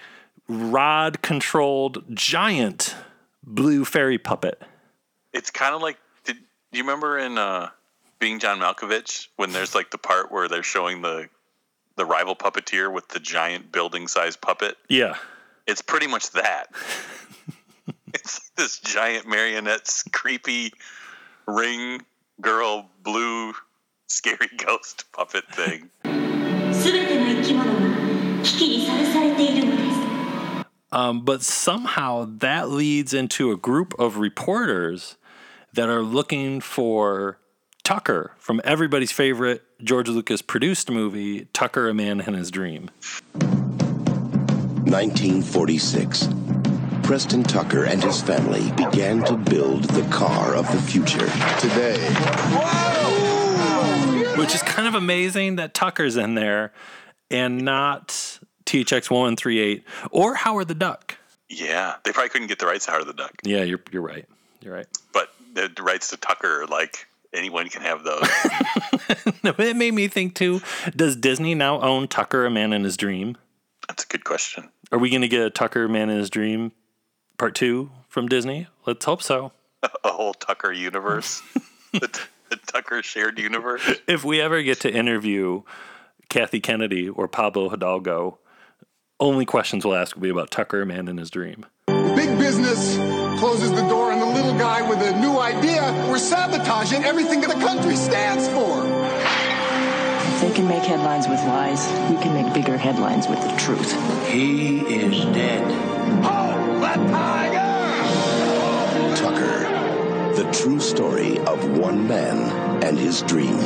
[0.47, 2.95] rod controlled giant
[3.43, 4.59] blue fairy puppet.
[5.31, 6.37] It's kind of like did
[6.71, 7.69] do you remember in uh,
[8.19, 11.29] Being John Malkovich when there's like the part where they're showing the
[11.97, 14.75] the rival puppeteer with the giant building sized puppet?
[14.87, 15.15] Yeah.
[15.67, 16.67] It's pretty much that.
[18.13, 20.73] it's this giant marionette, creepy
[21.45, 22.01] ring
[22.40, 23.54] girl blue
[24.06, 25.90] scary ghost puppet thing.
[30.92, 35.16] Um, but somehow that leads into a group of reporters
[35.72, 37.38] that are looking for
[37.82, 42.90] Tucker from everybody's favorite George Lucas produced movie, Tucker, A Man and His Dream.
[44.84, 46.28] 1946.
[47.04, 51.26] Preston Tucker and his family began to build the car of the future.
[51.60, 51.98] Today,
[54.38, 56.72] Which is kind of amazing that Tucker's in there
[57.30, 58.08] and not
[58.64, 61.18] THX 1138 or Howard the Duck.
[61.50, 64.24] Yeah, they probably couldn't get the rights to Howard the Duck, Yeah, you're, you're right.
[64.62, 64.86] You're right.
[65.12, 68.26] but the the rights to Tucker, like anyone can have those.
[69.44, 70.62] No, it made me think too
[70.96, 73.36] does Disney now own Tucker, a Man in His Dream?
[73.86, 74.70] That's a good question.
[74.90, 76.72] Are we going to get a Tucker, Man in His Dream
[77.38, 78.68] part two from Disney?
[78.86, 79.52] Let's hope so.
[79.82, 81.42] A whole Tucker universe,
[81.92, 82.08] the,
[82.50, 83.82] the Tucker shared universe.
[84.06, 85.62] If we ever get to interview
[86.28, 88.38] Kathy Kennedy or Pablo Hidalgo,
[89.20, 91.66] only questions we'll ask will be about Tucker, Man in His Dream.
[91.86, 92.96] Big business
[93.38, 95.82] closes the door on the little guy with a new idea.
[96.08, 98.84] We're sabotaging everything that the country stands for.
[100.34, 103.92] If they can make headlines with lies, we can make bigger headlines with the truth.
[104.28, 105.62] he is dead.
[106.24, 106.43] Oh, that
[107.08, 107.96] tiger!
[109.16, 113.58] Tucker, the true story of one man and his dream.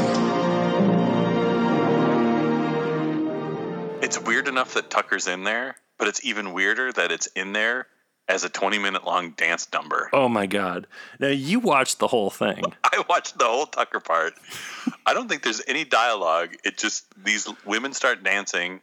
[4.02, 7.86] It's weird enough that Tucker's in there, but it's even weirder that it's in there
[8.28, 10.08] as a 20 minute long dance number.
[10.12, 10.86] Oh my God.
[11.18, 12.62] Now you watched the whole thing.
[12.84, 14.34] I watched the whole Tucker part.
[15.06, 16.50] I don't think there's any dialogue.
[16.64, 18.80] It just, these women start dancing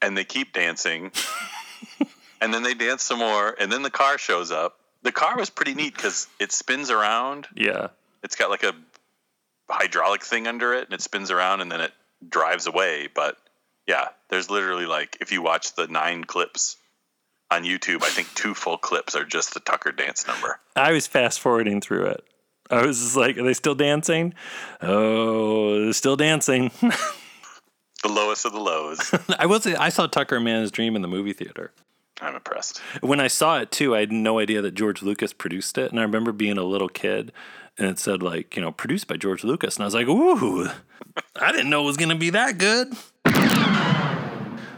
[0.00, 1.10] and they keep dancing.
[2.40, 3.54] And then they dance some more.
[3.58, 4.78] And then the car shows up.
[5.02, 7.46] The car was pretty neat because it spins around.
[7.54, 7.88] Yeah.
[8.22, 8.74] It's got like a
[9.70, 11.92] hydraulic thing under it and it spins around and then it
[12.28, 13.08] drives away.
[13.14, 13.36] But
[13.86, 16.76] yeah, there's literally like, if you watch the nine clips
[17.50, 20.58] on YouTube, I think two full clips are just the Tucker dance number.
[20.74, 22.24] I was fast forwarding through it.
[22.70, 24.34] I was just like, are they still dancing?
[24.82, 26.70] Oh, they're still dancing.
[28.02, 29.12] The lowest of the lows.
[29.38, 31.72] I will say, I saw Tucker Man's Dream in the movie theater.
[32.20, 32.78] I'm impressed.
[33.00, 35.90] When I saw it too, I had no idea that George Lucas produced it.
[35.90, 37.32] And I remember being a little kid
[37.78, 39.76] and it said, like, you know, produced by George Lucas.
[39.76, 40.68] And I was like, ooh,
[41.36, 42.92] I didn't know it was going to be that good.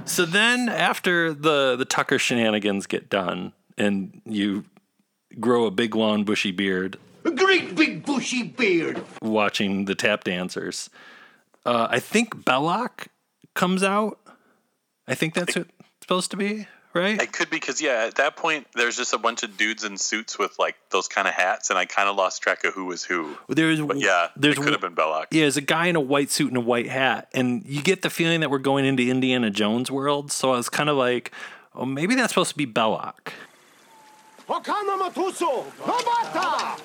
[0.04, 4.64] So then after the, the Tucker shenanigans get done and you
[5.38, 9.02] grow a big, long, bushy beard A great big bushy beard.
[9.22, 10.90] watching the tap dancers,
[11.64, 13.06] uh, I think Belloq
[13.54, 14.18] comes out.
[15.06, 17.20] I think that's what it's supposed to be, right?
[17.20, 19.96] I could be because yeah, at that point there's just a bunch of dudes in
[19.96, 22.86] suits with like those kind of hats, and I kind of lost track of who
[22.86, 23.36] was who.
[23.48, 25.26] There's But yeah, there's could have been Belloq.
[25.30, 28.02] Yeah, there's a guy in a white suit and a white hat, and you get
[28.02, 30.32] the feeling that we're going into Indiana Jones world.
[30.32, 31.32] So I was kind of like,
[31.74, 33.32] oh, maybe that's supposed to be Belloq.
[34.48, 35.64] Wakana Matuso.
[35.78, 36.78] Mabata.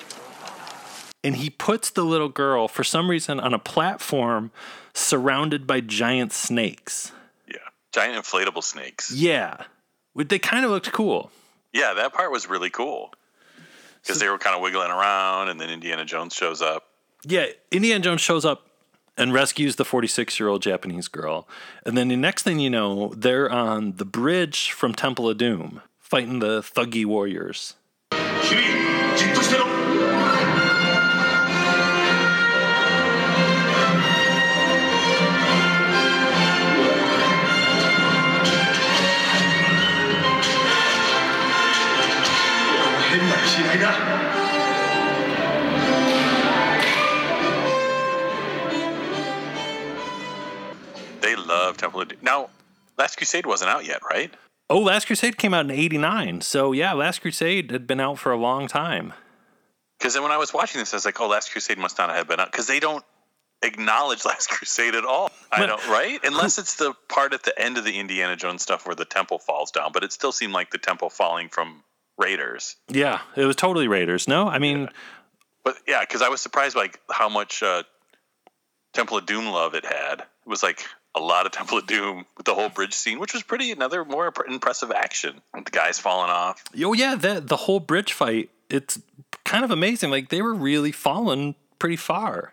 [1.24, 4.52] And he puts the little girl for some reason on a platform
[4.94, 7.10] surrounded by giant snakes.
[7.48, 7.56] Yeah,
[7.92, 9.10] giant inflatable snakes.
[9.12, 9.66] Yeah, Which
[10.16, 11.30] they kind of looked cool.
[11.72, 13.12] Yeah, that part was really cool
[14.02, 16.88] because they were kind of wiggling around, and then Indiana Jones shows up.
[17.24, 18.66] Yeah, Indiana Jones shows up
[19.18, 21.48] and rescues the 46 year old Japanese girl.
[21.84, 25.82] And then the next thing you know, they're on the bridge from Temple of Doom
[25.98, 27.74] fighting the thuggy warriors.
[51.20, 52.18] They love Temple of Doom.
[52.22, 52.50] Now,
[52.98, 54.32] Last Crusade wasn't out yet, right?
[54.70, 56.40] Oh, Last Crusade came out in 89.
[56.40, 59.12] So yeah, Last Crusade had been out for a long time.
[59.98, 62.10] Because then when I was watching this, I was like, "Oh, Last Crusade must not
[62.10, 63.04] have been out," because they don't
[63.62, 65.30] acknowledge Last Crusade at all.
[65.50, 66.20] I But- don't, right?
[66.22, 69.38] Unless it's the part at the end of the Indiana Jones stuff where the temple
[69.38, 71.82] falls down, but it still seemed like the temple falling from
[72.18, 72.76] Raiders.
[72.88, 74.26] Yeah, it was totally Raiders.
[74.28, 74.88] No, I mean,
[75.64, 77.82] But yeah, because I was surprised by like, how much uh,
[78.92, 80.20] Temple of Doom love it had.
[80.20, 83.34] It was like a lot of Temple of Doom with the whole bridge scene, which
[83.34, 85.40] was pretty another more impressive action.
[85.54, 86.62] With the guys falling off.
[86.82, 89.00] oh yeah, that the whole bridge fight, it's
[89.44, 90.10] kind of amazing.
[90.10, 92.52] Like they were really falling pretty far.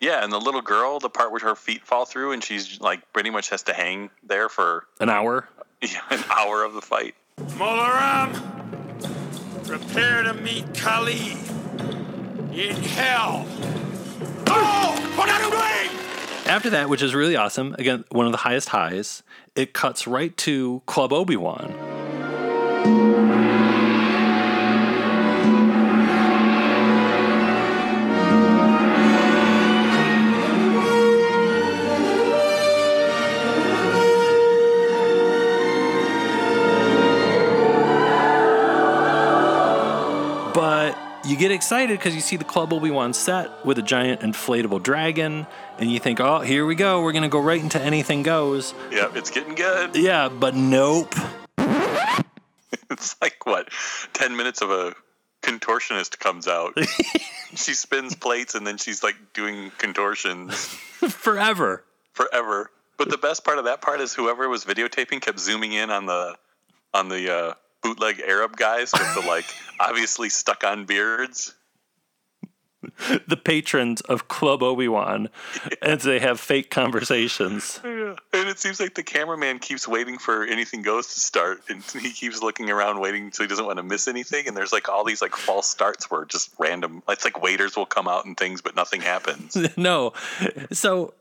[0.00, 3.10] Yeah, and the little girl, the part where her feet fall through, and she's like
[3.12, 5.48] pretty much has to hang there for An hour.
[5.82, 7.14] yeah, an hour of the fight.
[7.56, 8.63] Mola Ram,
[9.66, 11.32] prepare to meet Kali
[12.52, 13.46] in hell.
[14.46, 15.00] Oh?
[16.46, 19.22] After that, which is really awesome, again, one of the highest highs,
[19.56, 21.93] it cuts right to Club Obi Wan.
[41.26, 44.82] You get excited because you see the Club Obi Wan set with a giant inflatable
[44.82, 45.46] dragon,
[45.78, 47.02] and you think, oh, here we go.
[47.02, 48.74] We're going to go right into anything goes.
[48.90, 49.96] Yeah, it's getting good.
[49.96, 51.14] Yeah, but nope.
[52.90, 53.68] It's like what,
[54.12, 54.94] ten minutes of a
[55.42, 56.76] contortionist comes out.
[57.54, 60.54] she spins plates and then she's like doing contortions
[61.08, 61.84] Forever.
[62.12, 62.70] forever.
[62.96, 66.06] But the best part of that part is whoever was videotaping kept zooming in on
[66.06, 66.36] the
[66.92, 69.44] on the uh, bootleg Arab guys with the like
[69.80, 71.54] obviously stuck on beards.
[73.28, 75.30] The patrons of Club Obi Wan
[75.80, 77.80] as they have fake conversations.
[77.94, 78.16] Yeah.
[78.34, 82.10] And it seems like the cameraman keeps waiting for anything goes to start, and he
[82.10, 84.46] keeps looking around, waiting so he doesn't want to miss anything.
[84.46, 87.86] And there's like all these like false starts where just random, it's like waiters will
[87.86, 89.56] come out and things, but nothing happens.
[89.76, 90.12] no.
[90.72, 91.14] So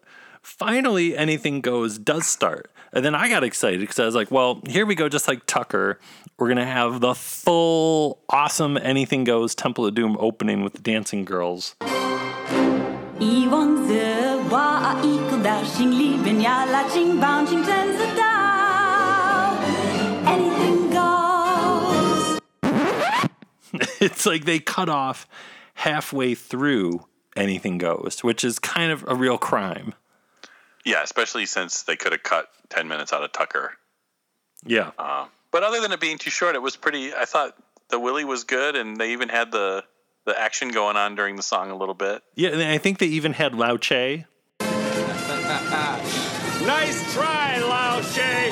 [0.43, 2.69] finally, anything goes does start.
[2.91, 5.45] And then I got excited because I was like, well, here we go, just like
[5.47, 5.99] Tucker.
[6.37, 10.81] We're going to have the full, awesome Anything Goes Temple of Doom opening with the
[10.81, 11.75] dancing girls.
[23.99, 25.27] It's like they cut off
[25.75, 29.95] halfway through Anything Goes, which is kind of a real crime.
[30.85, 33.73] Yeah, especially since they could have cut 10 minutes out of Tucker.
[34.65, 34.91] Yeah.
[34.97, 37.13] Uh, but other than it being too short, it was pretty.
[37.13, 37.55] I thought
[37.89, 39.83] the Willie was good, and they even had the
[40.25, 42.23] the action going on during the song a little bit.
[42.35, 44.25] Yeah, and I think they even had Lao Che.
[46.63, 48.51] Nice try, Lao Che.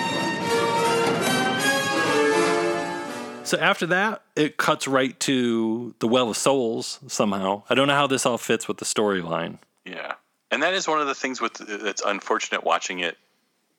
[3.45, 7.63] So after that, it cuts right to the Well of Souls somehow.
[7.69, 9.59] I don't know how this all fits with the storyline.
[9.85, 10.15] Yeah,
[10.51, 13.17] and that is one of the things with uh, that's unfortunate watching it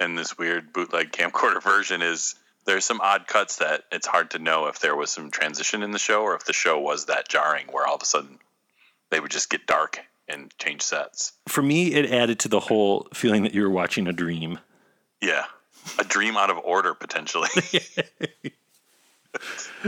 [0.01, 4.39] in this weird bootleg camcorder version is there's some odd cuts that it's hard to
[4.39, 7.29] know if there was some transition in the show or if the show was that
[7.29, 8.39] jarring where all of a sudden
[9.11, 11.33] they would just get dark and change sets.
[11.49, 14.59] For me, it added to the whole feeling that you were watching a dream.
[15.21, 15.45] Yeah,
[15.99, 17.49] a dream out of order potentially.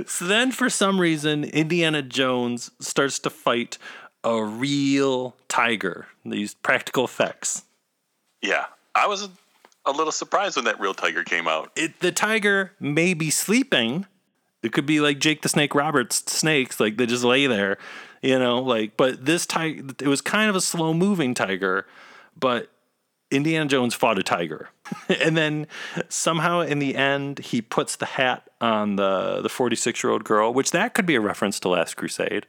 [0.06, 3.78] So then, for some reason, Indiana Jones starts to fight
[4.24, 6.08] a real tiger.
[6.24, 7.64] They used practical effects.
[8.42, 9.28] yeah, I was
[9.86, 11.70] a little surprised when that real tiger came out.
[11.76, 14.06] It, the tiger may be sleeping.
[14.62, 17.76] It could be like Jake the Snake Roberts snakes, like they just lay there,
[18.22, 18.60] you know.
[18.60, 21.86] Like, but this tiger, it was kind of a slow moving tiger,
[22.38, 22.70] but
[23.30, 24.70] Indiana Jones fought a tiger,
[25.20, 25.66] and then
[26.08, 30.24] somehow in the end he puts the hat on the the forty six year old
[30.24, 32.46] girl, which that could be a reference to Last Crusade.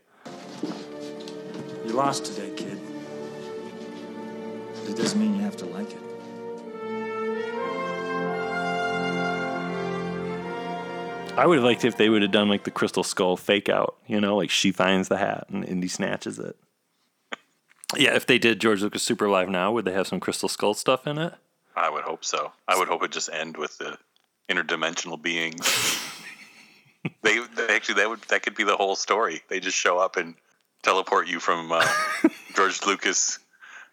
[1.95, 2.77] You lost today, kid.
[4.81, 6.01] But it doesn't mean you have to like it.
[11.37, 13.95] I would have liked if they would have done like the Crystal Skull fake out,
[14.07, 16.57] you know, like she finds the hat and Indy snatches it.
[17.95, 20.73] Yeah, if they did George Lucas Super Live now, would they have some Crystal Skull
[20.73, 21.33] stuff in it?
[21.77, 22.51] I would hope so.
[22.67, 23.97] I would hope it just end with the
[24.49, 25.97] interdimensional beings.
[27.21, 29.43] they, they actually that would that could be the whole story.
[29.47, 30.35] They just show up and
[30.85, 31.85] teleport you from uh,
[32.55, 33.39] George Lucas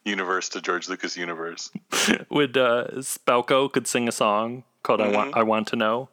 [0.05, 1.71] universe to George Lucas universe.
[2.31, 6.11] would uh, Spalko could sing a song called "I Want I Want to Know"?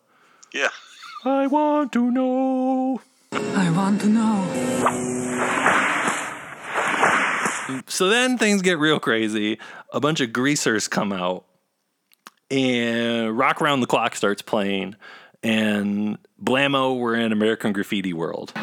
[0.54, 0.70] Yeah.
[1.26, 3.02] I want to know.
[3.34, 4.46] I want to know.
[7.88, 9.60] So then things get real crazy.
[9.92, 11.44] A bunch of greasers come out,
[12.50, 14.96] and Rock Around the Clock starts playing,
[15.44, 18.54] and blammo, we're in American Graffiti world.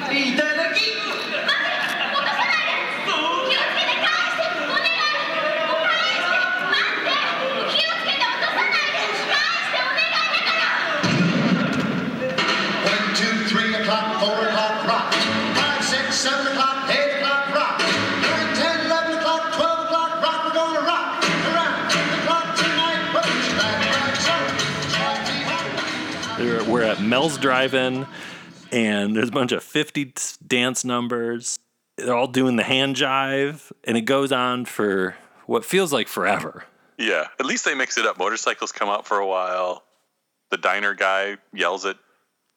[27.09, 28.07] Mel's Drive-In,
[28.73, 30.13] and there's a bunch of 50
[30.47, 31.59] dance numbers.
[31.97, 36.65] They're all doing the hand jive, and it goes on for what feels like forever.
[36.99, 38.19] Yeah, at least they mix it up.
[38.19, 39.85] Motorcycles come out for a while.
[40.51, 41.97] The diner guy yells at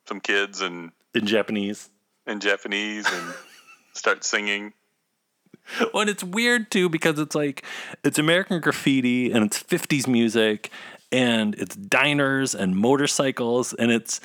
[0.07, 1.89] some kids and in Japanese.
[2.25, 3.33] in Japanese and
[3.93, 4.73] starts singing.
[5.93, 7.63] Well, and it's weird too because it's like
[8.03, 10.71] it's American graffiti and it's 50s music
[11.11, 14.19] and it's diners and motorcycles and it's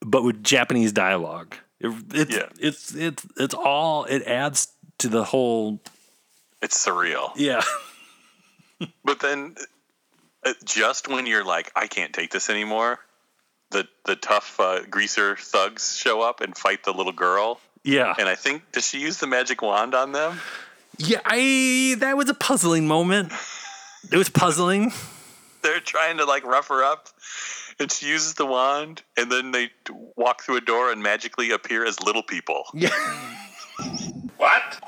[0.00, 1.56] but with Japanese dialogue.
[1.80, 4.68] It, it's, it's it's it's all it adds
[4.98, 5.80] to the whole
[6.62, 7.30] It's surreal.
[7.36, 7.62] yeah.
[9.04, 9.56] But then,
[10.44, 12.98] uh, just when you're like, I can't take this anymore,
[13.70, 17.58] the the tough uh, greaser thugs show up and fight the little girl.
[17.84, 18.14] Yeah.
[18.18, 20.40] And I think does she use the magic wand on them?
[20.98, 23.32] Yeah, I that was a puzzling moment.
[24.12, 24.92] It was puzzling.
[25.62, 27.08] They're trying to like rough her up,
[27.78, 29.70] and she uses the wand, and then they
[30.16, 32.64] walk through a door and magically appear as little people.
[32.74, 32.90] Yeah.
[34.36, 34.80] What?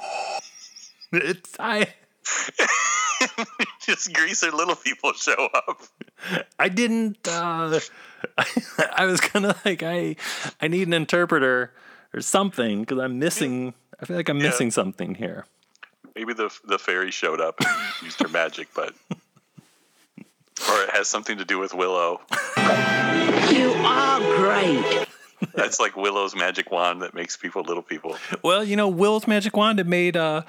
[1.13, 1.89] It's I
[3.81, 5.83] Just greaser little people show up.
[6.59, 7.81] I didn't uh
[8.97, 10.17] I was kind of like I
[10.61, 11.73] I need an interpreter
[12.15, 14.49] or something cuz I'm missing I feel like I'm Yeah.
[14.49, 15.47] missing something here.
[16.15, 18.95] Maybe the the fairy showed up and used her magic, but
[20.69, 22.21] or it has something to do with Willow.
[23.51, 25.07] You are great.
[25.55, 28.17] That's like Willow's magic wand that makes people little people.
[28.43, 30.43] Well, you know, Will's magic wand it made uh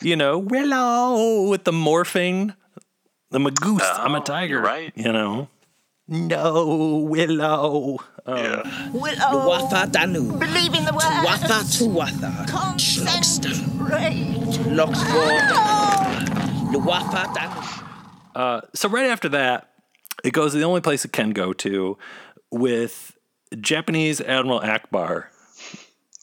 [0.00, 2.54] you know, Willow with the morphing.
[3.32, 4.92] I'm a goose, I'm a tiger, right.
[4.94, 5.48] You know.
[6.10, 7.98] No, Willow.
[8.24, 8.36] Um,
[8.94, 10.38] Luwatha Danu.
[10.38, 11.02] Believe in the word.
[11.02, 12.48] Tuwatha Tuwatha.
[12.48, 14.36] Concentrate.
[14.72, 15.48] Loxford.
[16.72, 17.87] Luwatha Danu.
[18.38, 19.68] Uh, so right after that,
[20.22, 21.98] it goes to the only place it can go to
[22.52, 23.18] with
[23.60, 25.24] Japanese Admiral Ackbar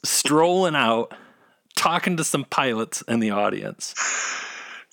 [0.05, 1.13] strolling out,
[1.75, 3.93] talking to some pilots in the audience.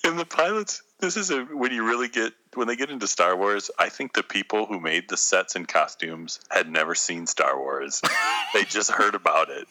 [0.03, 3.37] And the pilots, this is a when you really get when they get into Star
[3.37, 7.57] Wars, I think the people who made the sets and costumes had never seen Star
[7.57, 8.01] Wars.
[8.53, 9.65] they just heard about it.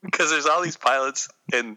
[0.00, 1.76] Because there's all these pilots and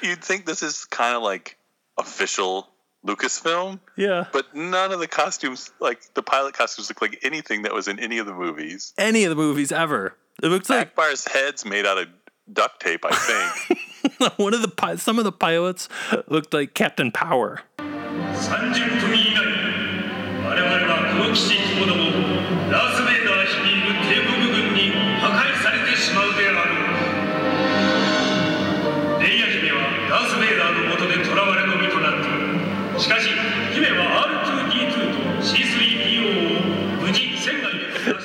[0.00, 1.58] you'd think this is kind of like
[1.98, 2.68] official
[3.06, 4.26] Lucasfilm, Yeah.
[4.32, 7.98] but none of the costumes, like the pilot costumes, look like anything that was in
[7.98, 8.92] any of the movies.
[8.96, 10.16] Any of the movies ever.
[10.42, 12.08] It looks like Ackbar's head's made out of
[12.52, 14.32] duct tape, I think.
[14.38, 15.88] one of the pi- some of the pilots
[16.28, 17.60] looked like Captain Power.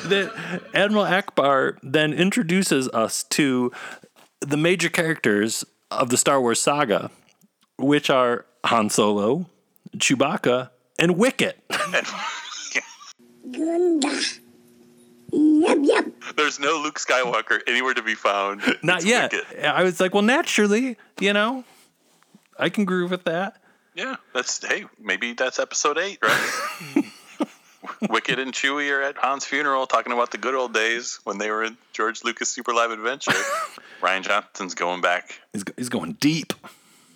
[0.10, 3.72] That Admiral Ackbar then introduces us to
[4.42, 7.12] the major characters of the Star Wars saga,
[7.78, 9.46] which are Han Solo,
[9.98, 11.60] Chewbacca, and Wicket.
[16.36, 18.62] There's no Luke Skywalker anywhere to be found.
[18.82, 19.32] Not It's yet.
[19.32, 19.66] Wicket.
[19.66, 21.64] I was like, well, naturally, you know,
[22.58, 23.58] I can groove with that.
[23.96, 27.04] Yeah, that's hey, maybe that's episode eight, right?
[28.08, 31.50] Wicket and Chewie are at Han's funeral talking about the good old days when they
[31.50, 33.32] were in George Lucas Super Live Adventure.
[34.02, 35.40] Rian Johnson's going back.
[35.52, 36.54] He's, he's going deep.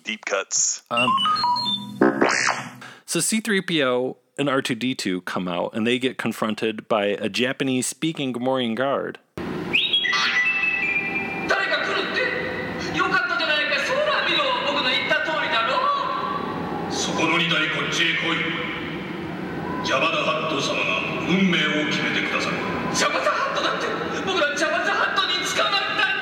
[0.02, 0.82] Deep cuts.
[0.90, 1.10] Um,
[3.06, 8.74] so C3PO and R2D2 come out and they get confronted by a Japanese speaking Gamorrean
[8.74, 9.18] guard.
[19.93, 22.53] ャバダハット様が運命を決めてください
[22.95, 23.87] ジャバダハットだって
[24.25, 26.21] 僕らジャバダハットに捕まったん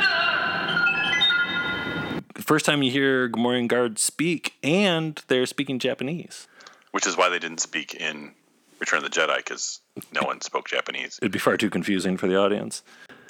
[2.38, 6.48] だ First time you hear Gamorrean guard speak, and they're speaking Japanese.
[6.92, 8.32] Which is why they didn't speak in
[8.80, 9.82] Return of the Jedi because
[10.14, 11.20] no one spoke Japanese.
[11.22, 12.84] It'd be far too confusing for the audience.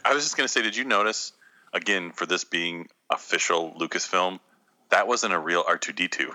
[0.05, 1.33] I was just going to say, did you notice,
[1.73, 4.39] again, for this being official Lucasfilm,
[4.89, 6.33] that wasn't a real R2D2.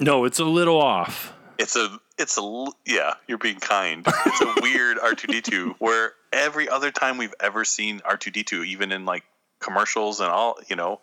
[0.00, 1.32] No, it's a little off.
[1.59, 3.15] It's a it's a yeah.
[3.27, 4.05] You're being kind.
[4.05, 8.17] It's a weird R two D two where every other time we've ever seen R
[8.17, 9.23] two D two, even in like
[9.59, 11.01] commercials and all, you know,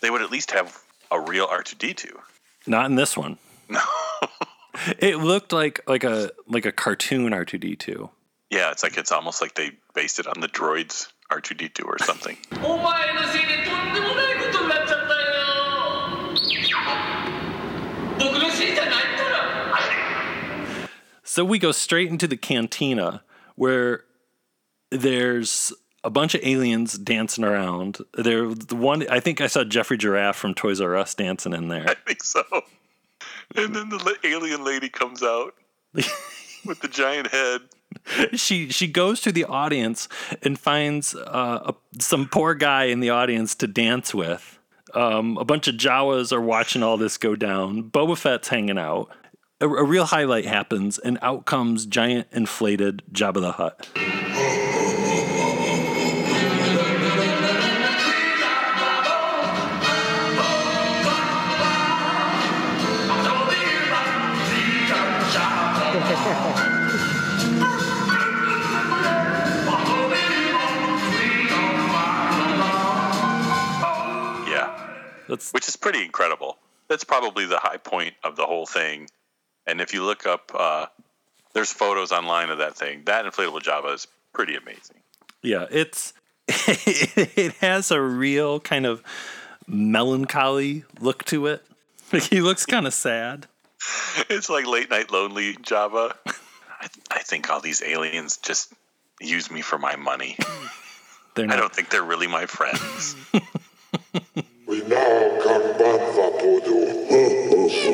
[0.00, 0.76] they would at least have
[1.10, 2.18] a real R two D two.
[2.66, 3.38] Not in this one.
[3.68, 3.80] No.
[4.98, 8.10] it looked like like a like a cartoon R two D two.
[8.50, 11.68] Yeah, it's like it's almost like they based it on the droids R two D
[11.68, 12.36] two or something.
[21.32, 23.22] So we go straight into the cantina
[23.56, 24.04] where
[24.90, 25.72] there's
[26.04, 28.00] a bunch of aliens dancing around.
[28.12, 31.68] There, the one I think I saw Jeffrey Giraffe from Toys R Us dancing in
[31.68, 31.84] there.
[31.88, 32.44] I think so.
[33.56, 35.54] And then the alien lady comes out
[35.94, 37.62] with the giant head.
[38.34, 40.10] she she goes to the audience
[40.42, 44.58] and finds uh, a, some poor guy in the audience to dance with.
[44.92, 47.84] Um, a bunch of Jawas are watching all this go down.
[47.84, 49.08] Boba Fett's hanging out.
[49.62, 53.88] A, a real highlight happens, and out comes giant inflated Jabba the Hutt.
[74.48, 74.88] Yeah.
[75.28, 76.58] That's which is pretty incredible.
[76.88, 79.06] That's probably the high point of the whole thing.
[79.66, 80.86] And if you look up, uh,
[81.52, 83.02] there's photos online of that thing.
[83.04, 84.96] That inflatable Jabba is pretty amazing.
[85.42, 86.12] Yeah, it's
[86.48, 89.02] it has a real kind of
[89.66, 91.64] melancholy look to it.
[92.12, 93.46] Like he looks kind of sad.
[94.28, 96.14] It's like late night lonely Jabba.
[96.26, 98.72] I, I think all these aliens just
[99.20, 100.36] use me for my money.
[101.34, 103.16] They're I don't think they're really my friends.
[104.66, 105.78] We now can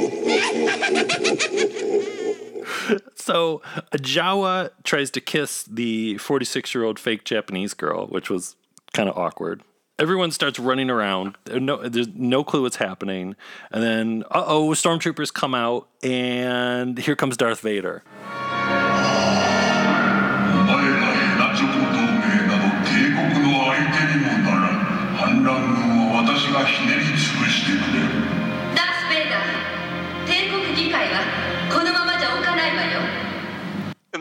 [3.28, 3.60] So
[3.92, 8.56] Jawa tries to kiss the 46 year old fake Japanese girl, which was
[8.94, 9.62] kind of awkward.
[9.98, 11.36] Everyone starts running around.
[11.52, 13.36] No, there's no clue what's happening.
[13.70, 18.02] And then, uh oh, stormtroopers come out, and here comes Darth Vader.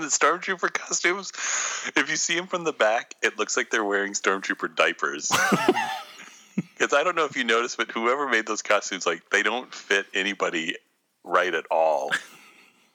[0.08, 1.32] The stormtrooper costumes,
[1.96, 5.32] if you see them from the back, it looks like they're wearing stormtrooper diapers.
[6.56, 9.72] Because I don't know if you noticed, but whoever made those costumes, like they don't
[9.74, 10.76] fit anybody
[11.24, 12.10] right at all.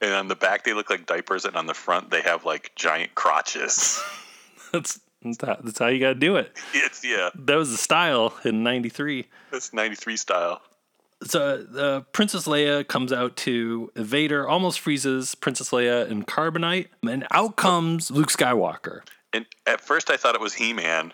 [0.01, 2.73] And on the back, they look like diapers, and on the front, they have like
[2.75, 4.01] giant crotches.
[4.73, 6.51] That's that's how, you got to do it.
[6.73, 9.25] It's yeah, That was the style in '93.
[9.51, 10.61] that's '93 style
[11.25, 17.23] so uh, Princess Leia comes out to Vader, almost freezes Princess Leia in carbonite, and
[17.31, 17.49] out oh.
[17.49, 19.01] comes Luke Skywalker.
[19.33, 21.11] And at first, I thought it was He Man.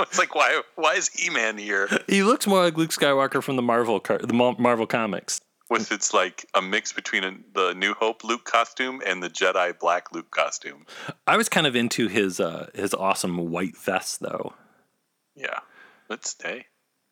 [0.00, 1.88] it's like why why is He Man here?
[2.06, 5.40] He looks more like Luke Skywalker from the Marvel car- the Marvel comics
[5.70, 9.78] with it's like a mix between a, the New Hope Luke costume and the Jedi
[9.78, 10.86] Black Luke costume.
[11.26, 14.54] I was kind of into his uh, his awesome white vest though.
[15.34, 15.60] Yeah,
[16.08, 16.66] let's stay.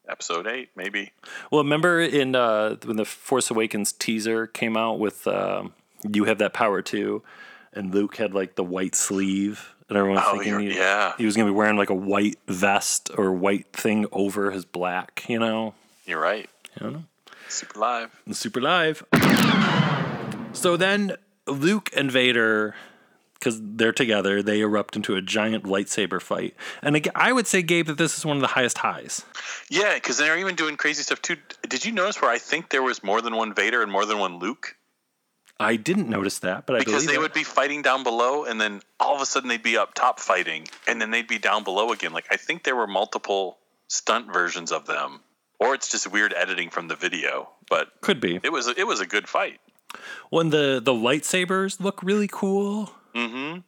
[0.09, 1.13] Episode eight, maybe.
[1.51, 5.75] Well, remember in uh, when the Force Awakens teaser came out with um
[6.09, 7.23] "You Have That Power Too,"
[7.73, 11.15] and Luke had like the white sleeve, and everyone was Oh, thinking he, yeah.
[11.19, 15.25] he was gonna be wearing like a white vest or white thing over his black.
[15.29, 16.49] You know, You're right.
[16.77, 17.05] I don't know.
[17.49, 18.23] Super live.
[18.33, 19.05] Super live.
[20.53, 21.17] So then
[21.47, 22.75] Luke and Vader,
[23.35, 26.55] because they're together, they erupt into a giant lightsaber fight.
[26.83, 29.25] And again, I would say, Gabe, that this is one of the highest highs.
[29.69, 31.37] Yeah, because they're even doing crazy stuff too.
[31.69, 34.19] Did you notice where I think there was more than one Vader and more than
[34.19, 34.77] one Luke?
[35.59, 37.21] I didn't notice that, but I because they it.
[37.21, 40.21] would be fighting down below, and then all of a sudden they'd be up top
[40.21, 42.13] fighting, and then they'd be down below again.
[42.13, 43.57] Like I think there were multiple
[43.89, 45.21] stunt versions of them,
[45.59, 47.49] or it's just weird editing from the video.
[47.69, 48.41] But Could be.
[48.43, 49.61] it was it was a good fight.
[50.31, 52.91] When the the lightsabers look really cool.
[53.15, 53.61] Mm-hmm.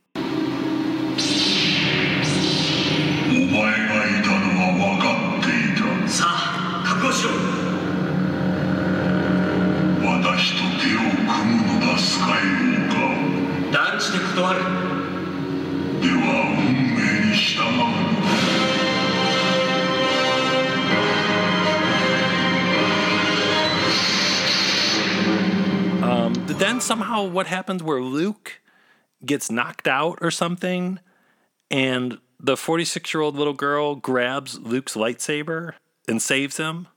[26.89, 28.61] Somehow what happens where Luke
[29.25, 30.99] gets knocked out or something,
[31.71, 35.75] and the 46 year old little girl grabs Luke's lightsaber
[36.09, 36.89] and saves him.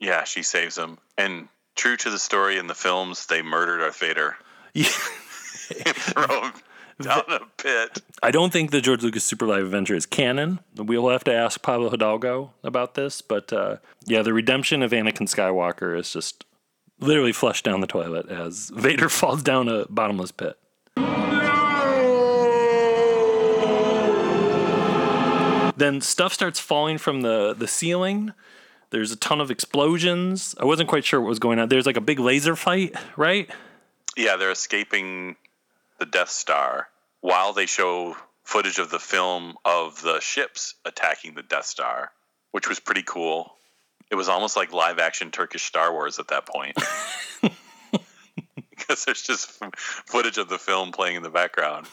[0.00, 3.98] Yeah, she saves him, and true to the story in the films, they murdered Darth
[3.98, 4.36] Vader.
[4.74, 4.84] Yeah.
[4.88, 6.52] Throw him
[7.00, 7.98] down a pit.
[8.22, 10.60] I don't think the George Lucas Super Live Adventure is canon.
[10.76, 13.76] We'll have to ask Pablo Hidalgo about this, but uh,
[14.06, 16.45] yeah, the redemption of Anakin Skywalker is just
[16.98, 20.58] literally flushed down the toilet as Vader falls down a bottomless pit.
[25.76, 28.32] Then stuff starts falling from the, the ceiling.
[28.90, 30.54] There's a ton of explosions.
[30.58, 31.68] I wasn't quite sure what was going on.
[31.68, 33.50] There's like a big laser fight, right?
[34.16, 35.36] Yeah, they're escaping
[35.98, 36.88] the Death Star
[37.20, 42.12] while they show footage of the film of the ships attacking the Death Star,
[42.52, 43.52] which was pretty cool.
[44.10, 46.76] It was almost like live action Turkish Star Wars at that point.
[48.70, 49.50] because there's just
[50.06, 51.88] footage of the film playing in the background.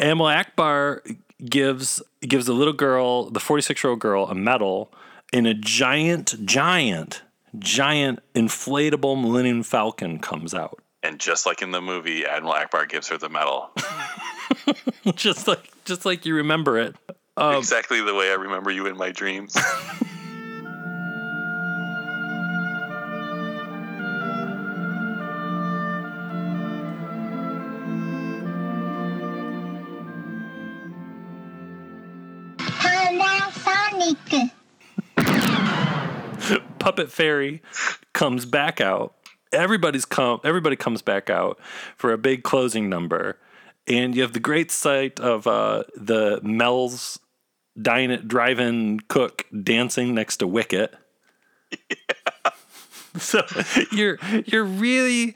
[0.00, 1.16] Amal Ackbar
[1.48, 4.92] gives gives the little girl, the 46 year old girl, a medal
[5.32, 7.22] and a giant, giant,
[7.58, 10.83] giant inflatable Millennium Falcon comes out.
[11.04, 13.70] And just like in the movie, Admiral Ackbar gives her the medal.
[15.14, 16.96] just like just like you remember it.
[17.36, 19.54] Um, exactly the way I remember you in my dreams.
[32.58, 34.50] Panasonic.
[36.78, 37.60] Puppet Fairy
[38.14, 39.14] comes back out.
[39.54, 40.40] Everybody's come.
[40.44, 41.58] Everybody comes back out
[41.96, 43.38] for a big closing number,
[43.86, 47.18] and you have the great sight of uh, the Mel's
[47.80, 50.94] dine drive-in cook dancing next to Wicket.
[53.16, 53.42] so
[53.90, 55.34] you're you're really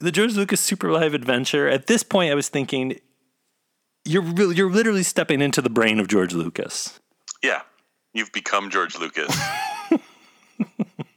[0.00, 1.68] the George Lucas Super Live Adventure.
[1.68, 2.98] At this point, I was thinking
[4.04, 6.98] you're really, you're literally stepping into the brain of George Lucas.
[7.42, 7.62] yeah,
[8.12, 9.36] you've become George Lucas.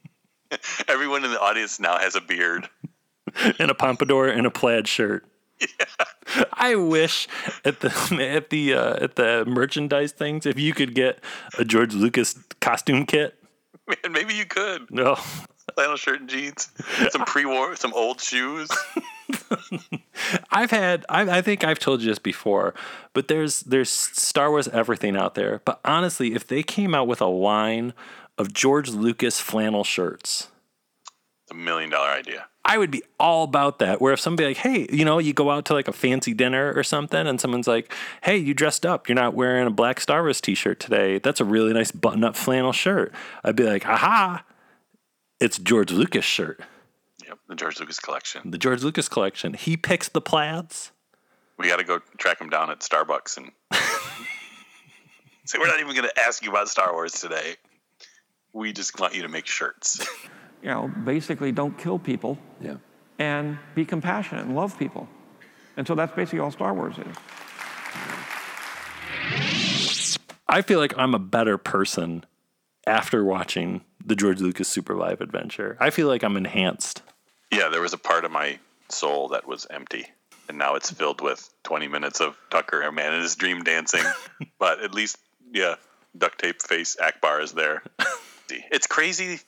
[0.87, 2.69] Everyone in the audience now has a beard.
[3.59, 5.25] and a pompadour and a plaid shirt.
[5.59, 6.45] Yeah.
[6.53, 7.27] I wish
[7.63, 7.89] at the
[8.35, 11.19] at the uh, at the merchandise things if you could get
[11.59, 13.35] a George Lucas costume kit.
[13.87, 14.89] Man, maybe you could.
[14.89, 15.17] No,
[15.75, 16.69] Flannel shirt and jeans,
[17.09, 18.69] some pre-war, some old shoes.
[20.51, 22.73] I've had I, I think I've told you this before,
[23.13, 25.61] but there's there's Star Wars everything out there.
[25.65, 27.93] But honestly, if they came out with a line
[28.41, 30.49] of George Lucas flannel shirts,
[31.49, 32.47] a million dollar idea.
[32.63, 33.99] I would be all about that.
[34.01, 36.71] Where if somebody like, hey, you know, you go out to like a fancy dinner
[36.75, 37.91] or something, and someone's like,
[38.23, 39.09] hey, you dressed up.
[39.09, 41.17] You're not wearing a black Star Wars T-shirt today.
[41.19, 43.13] That's a really nice button-up flannel shirt.
[43.43, 44.43] I'd be like, aha,
[45.39, 46.61] it's George Lucas shirt,
[47.25, 48.51] Yep, the George Lucas collection.
[48.51, 49.53] the George Lucas collection.
[49.55, 50.91] He picks the plaids.
[51.57, 53.51] We got to go track him down at Starbucks and
[55.45, 57.55] say we're not even going to ask you about Star Wars today.
[58.53, 59.99] We just want you to make shirts.
[60.61, 62.75] you know, basically don't kill people Yeah.
[63.19, 65.07] and be compassionate and love people.
[65.77, 67.15] And so that's basically all Star Wars is.
[70.47, 72.25] I feel like I'm a better person
[72.85, 75.77] after watching the George Lucas Super Live Adventure.
[75.79, 77.03] I feel like I'm enhanced.
[77.51, 80.05] Yeah, there was a part of my soul that was empty,
[80.49, 84.03] and now it's filled with 20 minutes of Tucker, a man in his dream dancing.
[84.59, 85.17] but at least,
[85.53, 85.75] yeah,
[86.17, 87.83] duct tape face Ackbar is there.
[88.71, 89.39] it's crazy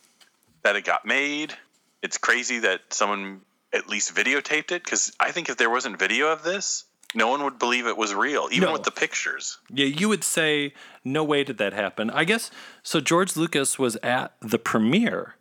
[0.64, 1.54] that it got made.
[2.02, 3.42] It's crazy that someone
[3.74, 6.86] at least videotaped it because I think if there wasn't video of this,
[7.16, 8.74] no one would believe it was real, even No.
[8.74, 9.58] with the pictures.
[9.70, 10.74] Yeah, you would say,
[11.04, 12.10] no way did that happen.
[12.10, 12.50] I guess
[12.82, 13.00] so.
[13.00, 15.36] George Lucas was at the premiere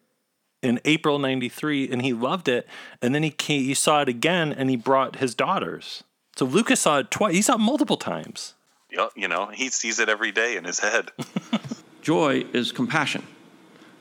[0.63, 2.67] in April '93, and he loved it.
[3.01, 6.05] And then he came, he saw it again, and he brought his daughters.
[6.37, 7.35] So Lucas saw it twice.
[7.35, 8.55] He saw it multiple times.
[8.91, 11.11] You you know, he sees it every day in his head.
[12.03, 13.27] Joy is compassion.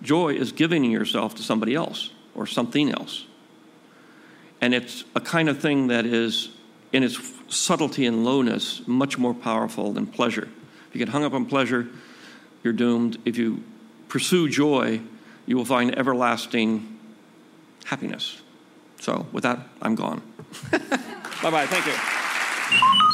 [0.01, 3.25] Joy is giving yourself to somebody else or something else.
[4.59, 6.49] And it's a kind of thing that is,
[6.93, 10.47] in its subtlety and lowness, much more powerful than pleasure.
[10.87, 11.87] If you get hung up on pleasure,
[12.63, 13.17] you're doomed.
[13.25, 13.63] If you
[14.07, 15.01] pursue joy,
[15.45, 16.99] you will find everlasting
[17.85, 18.41] happiness.
[18.99, 20.21] So, with that, I'm gone.
[20.71, 21.65] bye bye.
[21.65, 23.07] Thank you.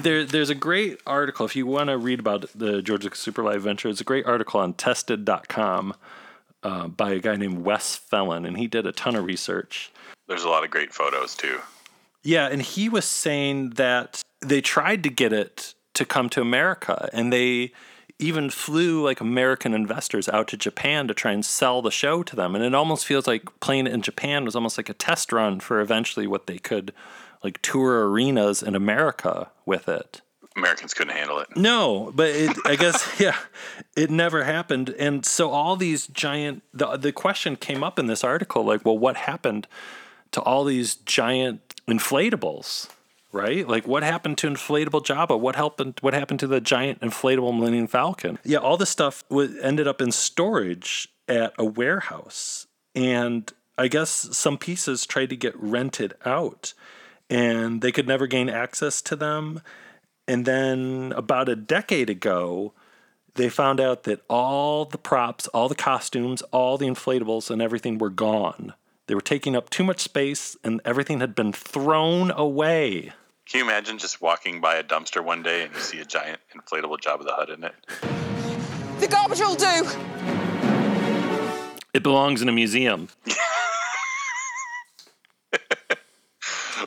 [0.00, 3.56] There, there's a great article if you want to read about the Georgia Super Live
[3.56, 3.88] Adventure.
[3.88, 5.94] It's a great article on Tested.com
[6.62, 9.90] uh, by a guy named Wes Felon, and he did a ton of research.
[10.28, 11.60] There's a lot of great photos too.
[12.22, 17.10] Yeah, and he was saying that they tried to get it to come to America,
[17.12, 17.72] and they
[18.18, 22.36] even flew like American investors out to Japan to try and sell the show to
[22.36, 22.54] them.
[22.54, 25.60] And it almost feels like playing it in Japan was almost like a test run
[25.60, 26.92] for eventually what they could
[27.42, 30.20] like tour arenas in America with it.
[30.56, 31.48] Americans couldn't handle it.
[31.56, 33.36] No, but it, I guess yeah,
[33.96, 34.90] it never happened.
[34.98, 38.98] And so all these giant the the question came up in this article like, well,
[38.98, 39.66] what happened
[40.32, 42.88] to all these giant inflatables?
[43.32, 43.66] Right?
[43.66, 45.40] Like what happened to inflatable Jabba?
[45.40, 48.38] What happened what happened to the giant inflatable Millennium Falcon?
[48.44, 52.66] Yeah, all this stuff ended up in storage at a warehouse.
[52.94, 56.74] And I guess some pieces tried to get rented out
[57.30, 59.62] and they could never gain access to them.
[60.28, 62.74] And then about a decade ago,
[63.34, 67.96] they found out that all the props, all the costumes, all the inflatables, and everything
[67.96, 68.74] were gone.
[69.06, 73.12] They were taking up too much space and everything had been thrown away.
[73.48, 76.40] Can you imagine just walking by a dumpster one day and you see a giant
[76.56, 77.74] inflatable Jabba the Hutt in it?
[79.00, 79.86] The garbage will do.
[81.92, 83.08] It belongs in a museum.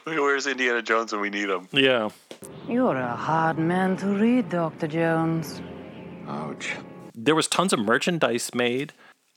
[0.05, 1.67] Where's Indiana Jones when we need him?
[1.71, 2.09] Yeah.
[2.67, 4.87] You're a hard man to read, Dr.
[4.87, 5.61] Jones.
[6.27, 6.71] Ouch.
[7.13, 8.93] There was tons of merchandise made.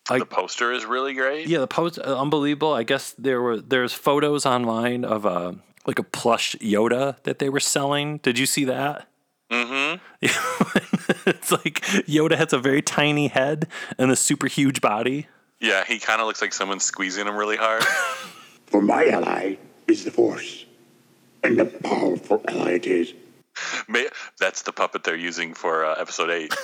[0.09, 1.47] the poster is really great.
[1.47, 2.73] Yeah, the post uh, unbelievable.
[2.73, 5.57] I guess there were there's photos online of a
[5.89, 8.19] like a plush Yoda that they were selling.
[8.19, 9.09] Did you see that?
[9.51, 9.97] Mm-hmm.
[11.27, 13.67] it's like Yoda has a very tiny head
[13.97, 15.27] and a super huge body.
[15.61, 17.83] Yeah, he kind of looks like someone's squeezing him really hard.
[18.67, 19.57] For my ally
[19.89, 20.67] is the Force.
[21.43, 23.15] And a powerful ally it is.
[23.89, 24.09] May-
[24.39, 26.55] That's the puppet they're using for uh, episode eight.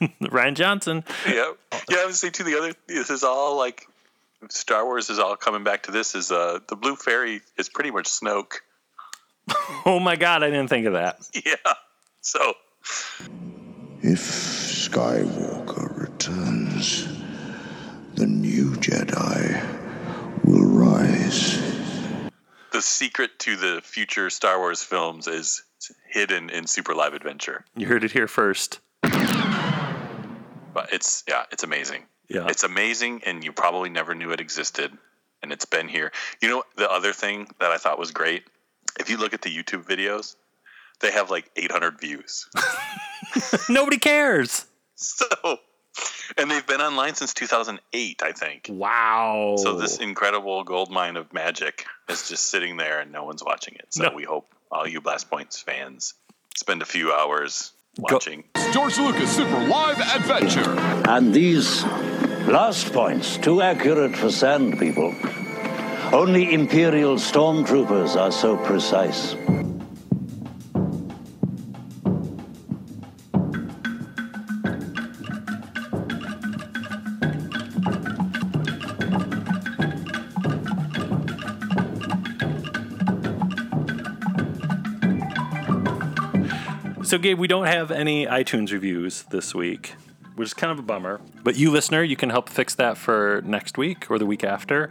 [0.22, 1.04] Rian Johnson.
[1.26, 1.52] yeah,
[1.90, 1.98] yeah.
[1.98, 2.44] I was saying too.
[2.44, 3.86] The other, this is all like
[4.50, 6.14] Star Wars is all coming back to this.
[6.14, 8.52] Is uh, the Blue Fairy is pretty much Snoke.
[9.86, 11.18] Oh my god, I didn't think of that.
[11.46, 11.74] Yeah.
[12.20, 12.54] So
[14.02, 17.06] If Skywalker returns,
[18.14, 19.62] the new Jedi
[20.44, 21.58] will rise.
[22.72, 25.62] the secret to the future Star Wars films is
[26.10, 27.64] hidden in Super Live Adventure.
[27.76, 28.80] You heard it here first.
[29.02, 32.04] But it's yeah, it's amazing.
[32.28, 32.46] Yeah.
[32.48, 34.92] It's amazing and you probably never knew it existed
[35.42, 36.12] and it's been here.
[36.42, 38.44] You know the other thing that I thought was great?
[38.98, 40.36] If you look at the YouTube videos,
[41.00, 42.46] they have like 800 views.
[43.68, 44.66] Nobody cares.
[44.96, 45.26] So
[46.36, 48.66] and they've been online since 2008, I think.
[48.68, 49.56] Wow.
[49.58, 53.74] So this incredible gold mine of magic is just sitting there and no one's watching
[53.76, 53.86] it.
[53.90, 54.14] So No.
[54.14, 56.14] we hope all you Blast Points fans
[56.56, 58.44] spend a few hours watching.
[58.72, 60.78] George Lucas Super Live Adventure.
[61.08, 61.82] And these
[62.48, 65.14] last points, too accurate for sand people.
[66.12, 69.36] Only Imperial stormtroopers are so precise.
[87.04, 89.94] So, Gabe, we don't have any iTunes reviews this week.
[90.38, 91.20] Which is kind of a bummer.
[91.42, 94.88] But you, listener, you can help fix that for next week or the week after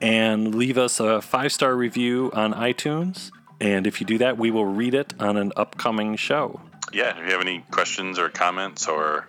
[0.00, 3.30] and leave us a five star review on iTunes.
[3.60, 6.60] And if you do that, we will read it on an upcoming show.
[6.92, 9.28] Yeah, if you have any questions or comments or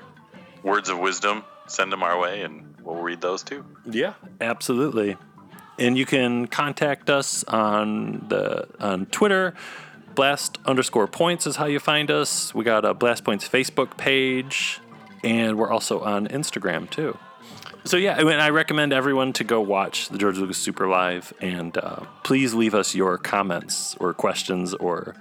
[0.64, 3.64] words of wisdom, send them our way and we'll read those too.
[3.86, 5.18] Yeah, absolutely.
[5.78, 9.54] And you can contact us on the on Twitter.
[10.16, 12.54] Blast underscore points is how you find us.
[12.54, 14.80] We got a Blast Points Facebook page,
[15.24, 17.18] and we're also on Instagram too.
[17.84, 21.34] So yeah, I mean, I recommend everyone to go watch the George Lucas Super Live,
[21.42, 25.16] and uh, please leave us your comments or questions or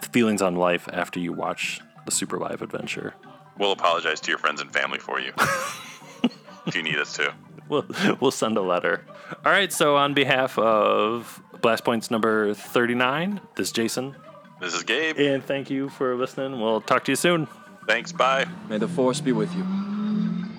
[0.00, 3.14] feelings on life after you watch the Super Live adventure.
[3.58, 5.32] We'll apologize to your friends and family for you
[6.66, 7.32] if you need us to.
[7.68, 7.86] We'll
[8.20, 9.04] we'll send a letter.
[9.44, 9.72] All right.
[9.72, 14.14] So on behalf of Blast Points number thirty nine, this is Jason.
[14.60, 15.18] This is Gabe.
[15.18, 16.60] And thank you for listening.
[16.60, 17.46] We'll talk to you soon.
[17.86, 18.12] Thanks.
[18.12, 18.46] Bye.
[18.68, 19.64] May the force be with you.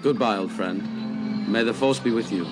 [0.02, 1.48] Goodbye, old friend.
[1.52, 2.46] May the force be with you.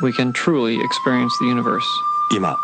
[0.00, 1.84] We can truly experience the universe.
[2.30, 2.56] 今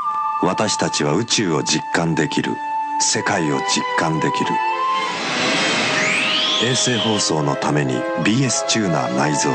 [0.43, 2.53] 私たちは宇宙を実感できる
[3.01, 4.51] 世界を実感できる
[6.63, 9.53] 衛星放送のために BS チューナー内蔵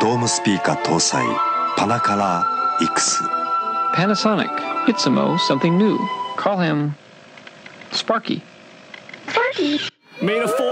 [0.00, 1.24] ドームスピーカー搭載
[1.76, 3.22] パナカラー X
[3.94, 4.50] Panasonic,
[4.86, 5.98] Itsimo, something new.
[6.36, 6.94] Call him
[7.92, 8.42] Sparky.
[9.28, 9.80] Sparky.
[10.20, 10.67] May the force